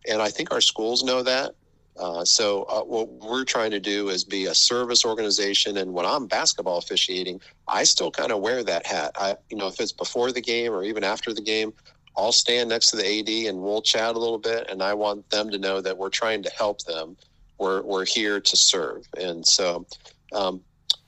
[0.09, 1.55] And I think our schools know that.
[1.97, 5.77] Uh, so uh, what we're trying to do is be a service organization.
[5.77, 9.13] And when I'm basketball officiating, I still kind of wear that hat.
[9.17, 11.73] I, you know, if it's before the game or even after the game,
[12.17, 14.69] I'll stand next to the AD and we'll chat a little bit.
[14.71, 17.17] And I want them to know that we're trying to help them.
[17.59, 19.07] We're we're here to serve.
[19.17, 19.87] And so,
[20.33, 20.61] um,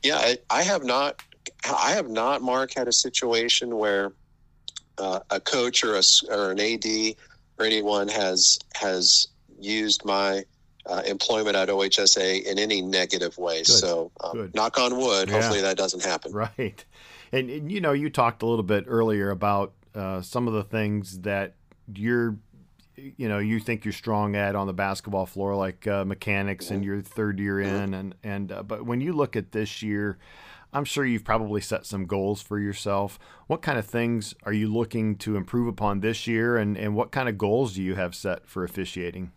[0.06, 1.22] yeah, I, I, have not.
[1.64, 4.12] I have not, Mark, had a situation where
[4.98, 6.86] uh, a coach or a or an AD
[7.58, 9.28] or anyone has has
[9.60, 10.44] used my
[10.86, 13.58] uh, employment at OHSAA in any negative way.
[13.58, 13.66] Good.
[13.66, 15.28] So, um, knock on wood.
[15.28, 15.34] Yeah.
[15.34, 16.32] Hopefully, that doesn't happen.
[16.32, 16.84] Right,
[17.32, 20.64] and, and, you know, you talked a little bit earlier about uh, some of the
[20.64, 21.54] things that
[21.94, 22.36] you're
[22.96, 26.84] you know you think you're strong at on the basketball floor, like uh, mechanics, and
[26.84, 30.18] your third year in, and and uh, but when you look at this year,
[30.72, 33.18] I'm sure you've probably set some goals for yourself.
[33.46, 37.12] What kind of things are you looking to improve upon this year, and and what
[37.12, 39.32] kind of goals do you have set for officiating?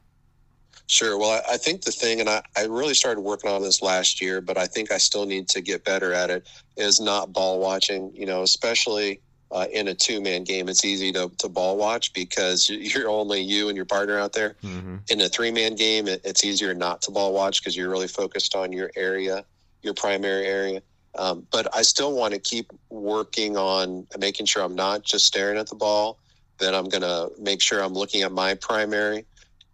[0.87, 1.19] Sure.
[1.19, 4.21] Well, I, I think the thing, and I, I really started working on this last
[4.21, 6.47] year, but I think I still need to get better at it,
[6.77, 9.21] is not ball watching, you know, especially
[9.51, 13.41] uh, in a two man game, it's easy to, to ball watch because you're only
[13.41, 14.55] you and your partner out there.
[14.63, 14.97] Mm-hmm.
[15.09, 18.07] In a three man game, it, it's easier not to ball watch because you're really
[18.07, 19.43] focused on your area,
[19.81, 20.81] your primary area.
[21.17, 25.57] Um, but I still want to keep working on making sure I'm not just staring
[25.57, 26.19] at the ball,
[26.59, 29.25] that I'm going to make sure I'm looking at my primary.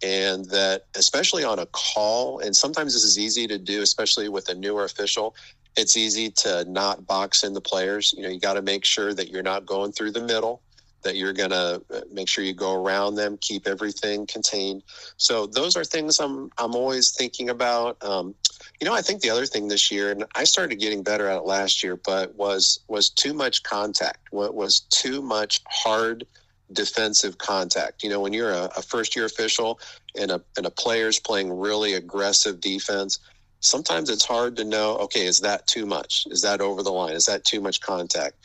[0.03, 4.49] And that, especially on a call, and sometimes this is easy to do, especially with
[4.49, 5.35] a newer official,
[5.75, 8.13] it's easy to not box in the players.
[8.15, 10.61] You know, you got to make sure that you're not going through the middle,
[11.03, 14.83] that you're going to uh, make sure you go around them, keep everything contained.
[15.17, 18.03] So those are things I'm I'm always thinking about.
[18.03, 18.35] Um,
[18.79, 21.37] you know, I think the other thing this year, and I started getting better at
[21.37, 24.27] it last year, but was was too much contact.
[24.31, 26.25] What was too much hard
[26.73, 28.03] defensive contact.
[28.03, 29.79] You know, when you're a, a first year official
[30.19, 33.19] and a and a player's playing really aggressive defense,
[33.59, 34.97] sometimes it's hard to know.
[34.97, 36.27] Okay, is that too much?
[36.29, 37.13] Is that over the line?
[37.13, 38.35] Is that too much contact?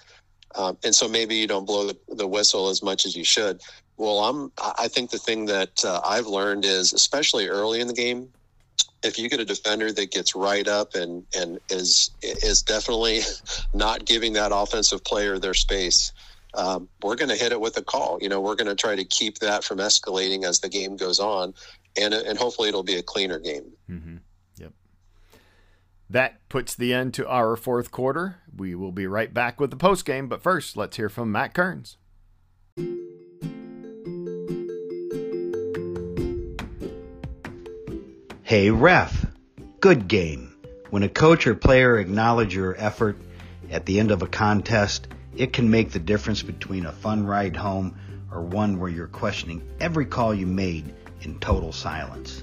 [0.55, 3.61] Um, and so maybe you don't blow the, the, whistle as much as you should.
[3.97, 4.51] Well, I'm.
[4.79, 8.29] I think the thing that uh, I've learned is, especially early in the game,
[9.03, 13.21] if you get a defender that gets right up and and is is definitely
[13.75, 16.13] not giving that offensive player their space,
[16.55, 18.19] um, we're going to hit it with a call.
[18.21, 21.21] You know, we're going to try to keep that from escalating as the game goes
[21.21, 21.55] on,
[22.01, 23.71] and and hopefully it'll be a cleaner game.
[23.89, 24.17] Mm-hmm.
[26.11, 28.41] That puts the end to our fourth quarter.
[28.57, 31.55] We will be right back with the post game, but first, let's hear from Matt
[31.55, 31.99] Kearns.
[38.43, 39.25] Hey, ref.
[39.79, 40.57] Good game.
[40.91, 43.17] When a coach or player acknowledge your effort
[43.71, 45.07] at the end of a contest
[45.37, 47.97] it can make the difference between a fun ride home
[48.33, 50.93] or one where you're questioning every call you made
[51.23, 52.43] in total silence.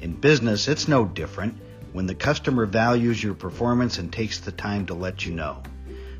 [0.00, 1.58] In business, it's no different
[1.92, 5.62] when the customer values your performance and takes the time to let you know.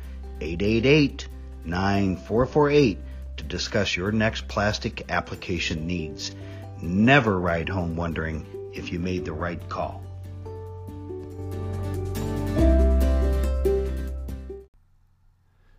[0.41, 1.27] 888
[1.65, 2.97] 9448
[3.37, 6.35] to discuss your next plastic application needs.
[6.81, 10.04] Never ride home wondering if you made the right call.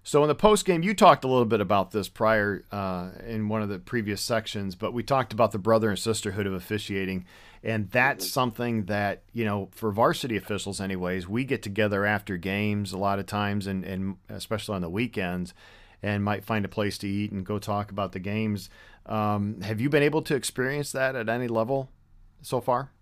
[0.07, 3.49] So in the post game, you talked a little bit about this prior uh, in
[3.49, 7.25] one of the previous sections, but we talked about the brother and sisterhood of officiating,
[7.65, 12.93] and that's something that you know for varsity officials, anyways, we get together after games
[12.93, 15.53] a lot of times, and, and especially on the weekends,
[16.05, 18.71] and might find a place to eat and go talk about the games.
[19.07, 21.91] Um, have you been able to experience that at any level
[22.43, 22.93] so far?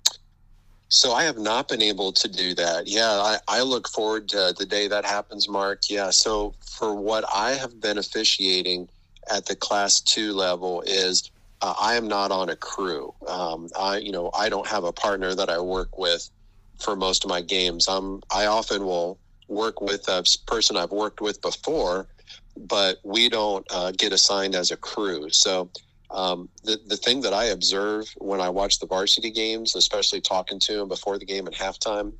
[0.94, 2.86] So I have not been able to do that.
[2.86, 5.82] Yeah, I, I look forward to the day that happens, Mark.
[5.90, 6.10] Yeah.
[6.10, 8.88] So for what I have been officiating
[9.30, 11.30] at the class two level is
[11.62, 13.14] uh, I am not on a crew.
[13.26, 16.30] Um, I, you know, I don't have a partner that I work with
[16.78, 17.88] for most of my games.
[17.88, 19.18] I'm, I often will
[19.48, 22.08] work with a person I've worked with before
[22.56, 25.28] but we don't uh, get assigned as a crew.
[25.30, 25.70] So
[26.10, 30.58] um, the the thing that I observe when I watch the varsity games, especially talking
[30.60, 32.12] to them before the game and halftime,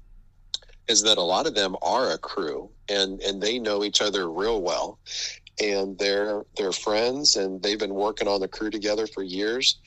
[0.88, 4.30] is that a lot of them are a crew and and they know each other
[4.30, 4.98] real well,
[5.62, 9.78] and they're they're friends and they've been working on the crew together for years.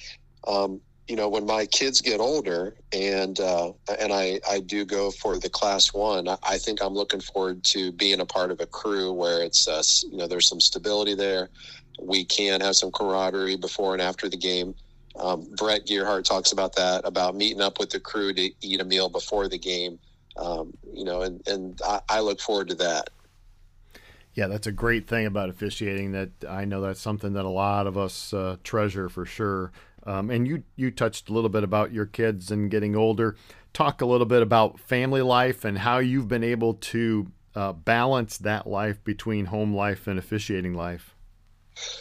[0.47, 5.09] Um, you know, when my kids get older and uh, and I, I do go
[5.09, 8.65] for the class one, I, think I'm looking forward to being a part of a
[8.65, 9.81] crew where it's uh,
[10.11, 11.49] you know there's some stability there.
[11.99, 14.75] We can have some camaraderie before and after the game.
[15.19, 18.85] Um, Brett Gearhart talks about that about meeting up with the crew to eat a
[18.85, 19.99] meal before the game.
[20.37, 23.09] Um, you know, and and I, I look forward to that.
[24.33, 26.11] Yeah, that's a great thing about officiating.
[26.11, 29.71] That I know that's something that a lot of us uh, treasure for sure.
[30.05, 33.35] Um, and you you touched a little bit about your kids and getting older.
[33.73, 38.37] Talk a little bit about family life and how you've been able to uh, balance
[38.37, 41.15] that life between home life and officiating life.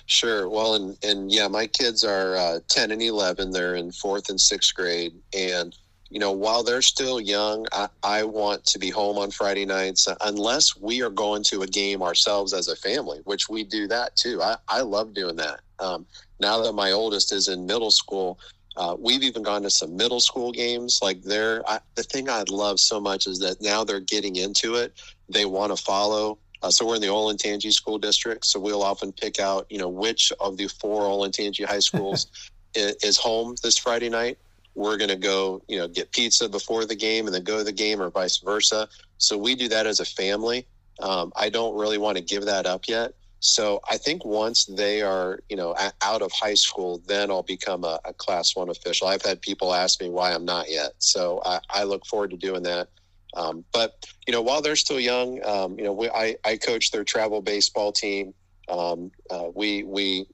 [0.06, 0.48] Sure.
[0.48, 3.50] Well, and and yeah, my kids are uh, ten and eleven.
[3.50, 5.76] They're in fourth and sixth grade, and
[6.08, 10.06] you know, while they're still young, I, I want to be home on Friday nights
[10.20, 14.14] unless we are going to a game ourselves as a family, which we do that
[14.14, 14.40] too.
[14.40, 15.60] I, I love doing that.
[15.80, 16.06] Um,
[16.40, 18.38] now that my oldest is in middle school,
[18.76, 21.00] uh, we've even gone to some middle school games.
[21.02, 24.76] Like they're I, the thing I love so much is that now they're getting into
[24.76, 24.92] it.
[25.28, 26.38] They want to follow.
[26.66, 28.44] Uh, so we're in the Olentangy School District.
[28.44, 32.26] So we'll often pick out, you know, which of the four Olentangy high schools
[32.74, 34.36] is, is home this Friday night.
[34.74, 37.64] We're going to go, you know, get pizza before the game and then go to
[37.64, 38.88] the game, or vice versa.
[39.18, 40.66] So we do that as a family.
[41.00, 43.14] Um, I don't really want to give that up yet.
[43.38, 47.84] So I think once they are, you know, out of high school, then I'll become
[47.84, 49.06] a, a class one official.
[49.06, 50.94] I've had people ask me why I'm not yet.
[50.98, 52.88] So I, I look forward to doing that.
[53.36, 56.90] Um, but you know, while they're still young, um, you know, we, I, I coach
[56.90, 58.34] their travel baseball team.
[58.68, 60.26] Um, uh, we we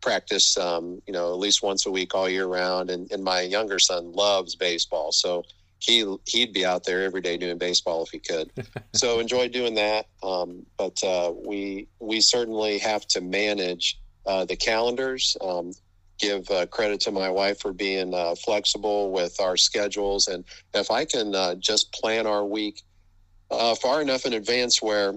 [0.00, 3.40] practice, um, you know, at least once a week all year round, and, and my
[3.40, 5.12] younger son loves baseball.
[5.12, 5.44] So
[5.78, 8.50] he he'd be out there every day doing baseball if he could.
[8.94, 10.06] so enjoy doing that.
[10.22, 15.36] Um, but uh, we we certainly have to manage uh, the calendars.
[16.18, 20.90] Give uh, credit to my wife for being uh, flexible with our schedules, and if
[20.90, 22.82] I can uh, just plan our week
[23.50, 25.14] uh, far enough in advance where.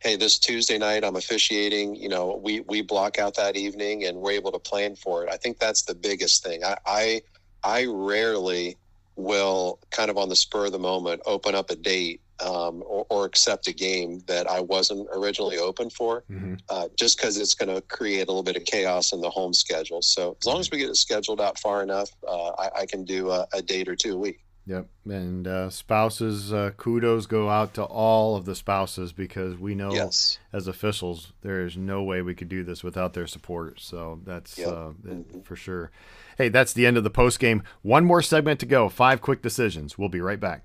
[0.00, 1.96] Hey, this Tuesday night I'm officiating.
[1.96, 5.28] You know, we we block out that evening and we're able to plan for it.
[5.28, 6.62] I think that's the biggest thing.
[6.62, 7.22] I I,
[7.64, 8.76] I rarely
[9.16, 13.06] will kind of on the spur of the moment open up a date um, or,
[13.10, 16.54] or, accept a game that I wasn't originally open for, mm-hmm.
[16.68, 19.52] uh, just because it's going to create a little bit of chaos in the home
[19.52, 20.02] schedule.
[20.02, 23.04] So as long as we get it scheduled out far enough, uh, I, I, can
[23.04, 24.44] do a, a, date or two a week.
[24.66, 29.74] Yep, and uh, spouses, uh, kudos go out to all of the spouses because we
[29.74, 30.38] know yes.
[30.52, 33.80] as officials there is no way we could do this without their support.
[33.80, 34.68] So that's yep.
[34.68, 35.40] Uh, mm-hmm.
[35.40, 35.90] for sure.
[36.36, 37.62] Hey, that's the end of the post game.
[37.80, 38.90] One more segment to go.
[38.90, 39.96] Five quick decisions.
[39.96, 40.64] We'll be right back.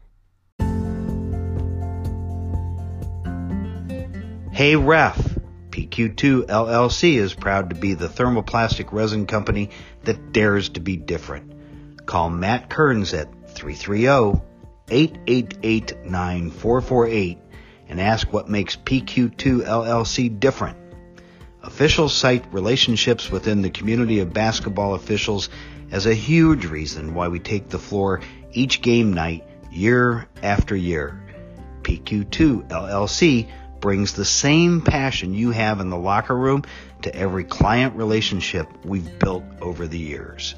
[4.54, 5.18] Hey, ref.
[5.72, 9.72] PQ2 LLC is proud to be the thermoplastic resin company
[10.04, 12.06] that dares to be different.
[12.06, 14.39] Call Matt Kearns at 330
[14.91, 17.39] 888 9448
[17.89, 20.78] and ask what makes PQ2 LLC different.
[21.64, 25.49] Officials cite relationships within the community of basketball officials
[25.89, 31.20] as a huge reason why we take the floor each game night year after year.
[31.82, 33.49] PQ2 LLC
[33.84, 36.63] brings the same passion you have in the locker room
[37.01, 40.55] to every client relationship we've built over the years.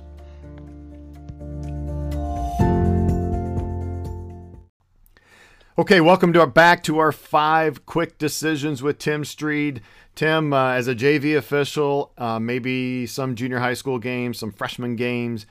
[5.76, 9.82] Okay, welcome to our, back to our five quick decisions with Tim Stried.
[10.14, 14.96] Tim, uh, as a JV official, uh, maybe some junior high school games, some freshman
[14.96, 15.48] games,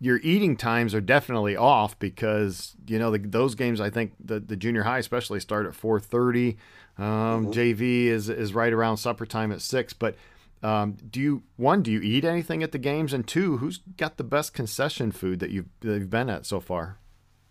[0.00, 3.80] your eating times are definitely off because you know the, those games.
[3.80, 6.56] I think the, the junior high especially start at four thirty.
[7.00, 7.50] Um, mm-hmm.
[7.50, 9.92] JV is is right around supper time at six.
[9.92, 10.16] But
[10.62, 13.12] um, do you one do you eat anything at the games?
[13.12, 16.60] And two, who's got the best concession food that you've that you've been at so
[16.60, 16.98] far?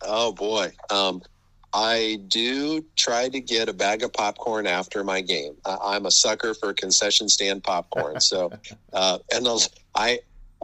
[0.01, 0.71] Oh boy.
[0.89, 1.21] Um,
[1.73, 5.55] I do try to get a bag of popcorn after my game.
[5.65, 8.19] I'm a sucker for concession stand popcorn.
[8.21, 8.51] So,
[8.93, 10.19] uh, and those, I,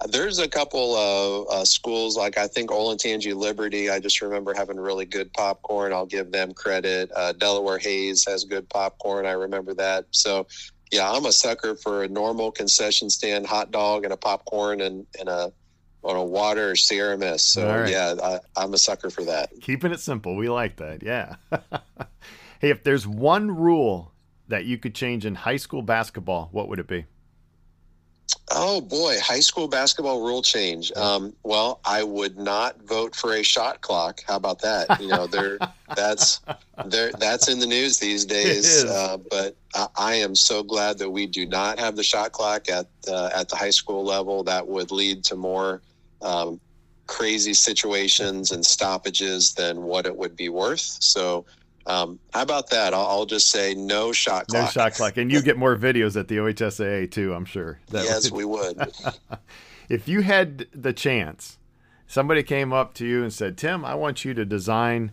[0.09, 3.89] there's a couple of uh, schools like I think Olentangy Liberty.
[3.89, 5.93] I just remember having really good popcorn.
[5.93, 7.11] I'll give them credit.
[7.15, 9.25] Uh, Delaware Hayes has good popcorn.
[9.25, 10.05] I remember that.
[10.11, 10.47] So,
[10.91, 15.05] yeah, I'm a sucker for a normal concession stand hot dog and a popcorn and,
[15.17, 15.53] and a
[16.03, 17.51] on a water or Sierra Mist.
[17.51, 17.89] So right.
[17.89, 19.49] yeah, I, I'm a sucker for that.
[19.61, 21.01] Keeping it simple, we like that.
[21.01, 21.35] Yeah.
[22.59, 24.11] hey, if there's one rule
[24.47, 27.05] that you could change in high school basketball, what would it be?
[28.51, 30.91] Oh boy, high school basketball rule change.
[30.93, 34.21] Um, well, I would not vote for a shot clock.
[34.27, 34.99] How about that?
[35.01, 35.57] You know, there
[35.95, 36.41] that's
[36.85, 38.85] there that's in the news these days.
[38.85, 42.69] Uh, but I, I, am so glad that we do not have the shot clock
[42.69, 44.43] at uh, at the high school level.
[44.43, 45.81] That would lead to more
[46.21, 46.59] um,
[47.07, 50.79] crazy situations and stoppages than what it would be worth.
[50.79, 51.45] So,
[51.87, 52.93] um, how about that?
[52.93, 54.63] I'll, I'll, just say no shot clock.
[54.63, 57.33] No shot clock, and you get more videos at the OHSAA too.
[57.33, 57.79] I'm sure.
[57.89, 58.37] That yes, would...
[58.37, 58.91] we would.
[59.89, 61.59] if you had the chance,
[62.07, 65.11] somebody came up to you and said, "Tim, I want you to design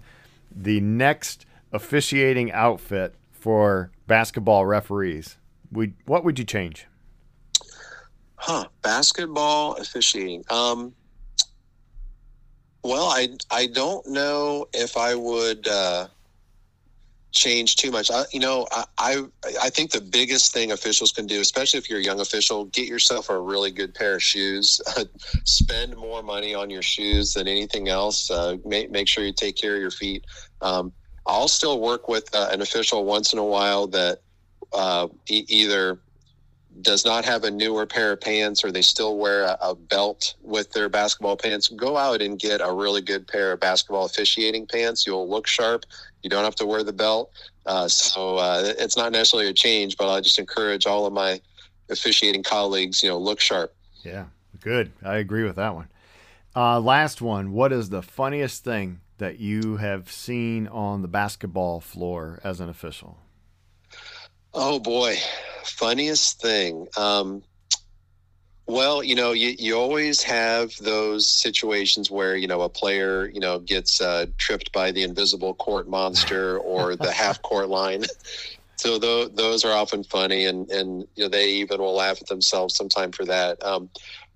[0.51, 5.37] the next officiating outfit for basketball referees."
[5.71, 6.87] We, what would you change?
[8.37, 8.67] Huh?
[8.83, 10.45] Basketball officiating.
[10.49, 10.95] Um,
[12.83, 16.09] well, I I don't know if I would uh,
[17.33, 18.11] change too much.
[18.11, 19.25] I, you know, I, I
[19.63, 22.87] I think the biggest thing officials can do, especially if you're a young official, get
[22.87, 24.81] yourself a really good pair of shoes.
[25.45, 28.31] Spend more money on your shoes than anything else.
[28.31, 30.25] Uh, make make sure you take care of your feet.
[30.61, 30.93] Um,
[31.27, 34.19] I'll still work with uh, an official once in a while that
[34.73, 36.01] uh, e- either
[36.81, 40.35] does not have a newer pair of pants or they still wear a, a, belt
[40.43, 44.67] with their basketball pants, go out and get a really good pair of basketball officiating
[44.67, 45.07] pants.
[45.07, 45.85] You'll look sharp.
[46.23, 47.31] You don't have to wear the belt.
[47.67, 51.41] Uh, so uh, it's not necessarily a change, but I just encourage all of my
[51.91, 53.75] officiating colleagues, you know, look sharp.
[54.03, 54.27] Yeah,
[54.61, 54.93] good.
[55.05, 55.89] I agree with that one.
[56.57, 57.53] Uh, last one.
[57.53, 62.69] What is the funniest thing that you have seen on the basketball floor as an
[62.69, 63.19] official?
[64.55, 65.17] Oh boy,
[65.65, 66.87] funniest thing.
[66.97, 67.43] Um,
[68.67, 73.41] well, you know, you, you always have those situations where, you know, a player, you
[73.41, 78.05] know, gets uh, tripped by the invisible court monster or the half court line.
[78.77, 82.29] so th- those are often funny and, and, you know, they even will laugh at
[82.29, 83.63] themselves sometime for that.
[83.65, 83.91] Um,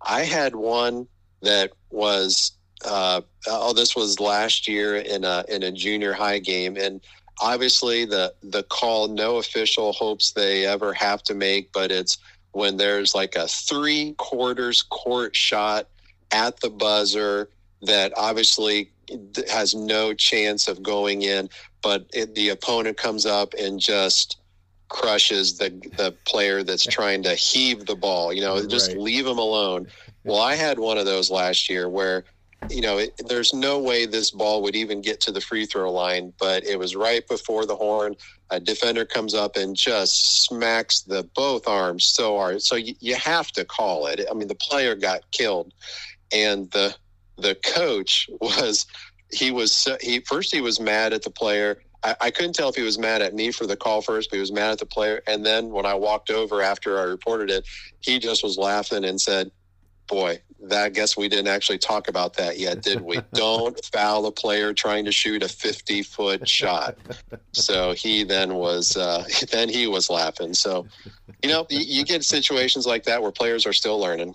[0.04, 1.06] I had one
[1.42, 2.52] that was
[2.84, 7.00] uh, oh, this was last year in a in a junior high game, and
[7.40, 12.18] obviously the the call no official hopes they ever have to make, but it's
[12.52, 15.88] when there's like a three quarters court shot
[16.32, 17.50] at the buzzer
[17.82, 18.90] that obviously
[19.48, 21.48] has no chance of going in,
[21.82, 24.38] but it, the opponent comes up and just
[24.88, 28.32] crushes the the player that's trying to heave the ball.
[28.32, 28.98] You know, just right.
[28.98, 29.86] leave him alone.
[30.24, 32.24] Well, I had one of those last year where
[32.68, 35.92] you know, it, there's no way this ball would even get to the free throw
[35.92, 38.16] line, but it was right before the horn.
[38.50, 42.62] A defender comes up and just smacks the both arms so hard.
[42.62, 44.24] So you, you have to call it.
[44.30, 45.72] I mean, the player got killed,
[46.32, 46.94] and the
[47.38, 48.86] the coach was
[49.32, 51.82] he was he first he was mad at the player.
[52.02, 54.36] I, I couldn't tell if he was mad at me for the call first, but
[54.36, 55.22] he was mad at the player.
[55.26, 57.66] And then when I walked over after I reported it,
[58.00, 59.50] he just was laughing and said,
[60.06, 63.20] boy, that I guess we didn't actually talk about that yet, did we?
[63.34, 66.96] Don't foul a player trying to shoot a 50 foot shot.
[67.52, 70.54] So he then was, uh, then he was laughing.
[70.54, 70.86] So,
[71.42, 74.34] you know, you, you get situations like that where players are still learning.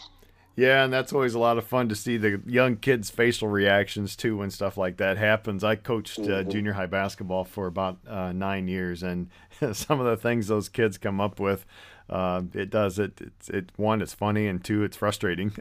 [0.55, 4.15] Yeah, and that's always a lot of fun to see the young kids' facial reactions
[4.17, 5.63] too when stuff like that happens.
[5.63, 6.49] I coached uh, mm-hmm.
[6.49, 9.30] junior high basketball for about uh, nine years, and
[9.72, 11.65] some of the things those kids come up with
[12.12, 13.20] uh, it does it.
[13.22, 14.01] It's it one.
[14.01, 15.53] It's funny, and two, it's frustrating.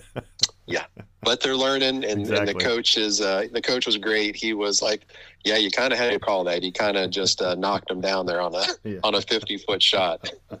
[0.66, 0.84] yeah,
[1.22, 2.36] but they're learning, and, exactly.
[2.36, 4.34] and the coach is uh, the coach was great.
[4.34, 5.06] He was like,
[5.44, 8.00] "Yeah, you kind of had to call that." He kind of just uh, knocked him
[8.00, 8.98] down there on a yeah.
[9.04, 10.30] on a fifty foot shot.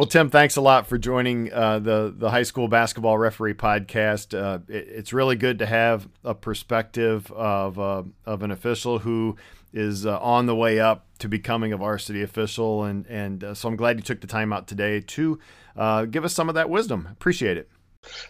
[0.00, 4.34] Well, Tim, thanks a lot for joining uh, the the high school basketball referee podcast.
[4.34, 9.36] Uh, it, it's really good to have a perspective of uh, of an official who
[9.72, 13.68] is uh, on the way up to becoming a varsity official, and and uh, so
[13.68, 15.38] I'm glad you took the time out today to
[15.76, 17.08] uh, give us some of that wisdom.
[17.10, 17.68] Appreciate it.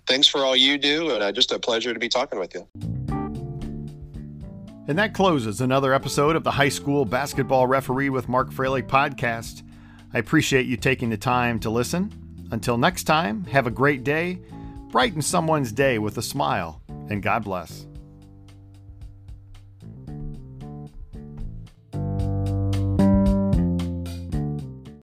[0.07, 2.67] Thanks for all you do, and just a pleasure to be talking with you.
[4.89, 9.63] And that closes another episode of the High School Basketball Referee with Mark Froelich podcast.
[10.13, 12.13] I appreciate you taking the time to listen.
[12.51, 14.41] Until next time, have a great day,
[14.91, 17.87] brighten someone's day with a smile, and God bless.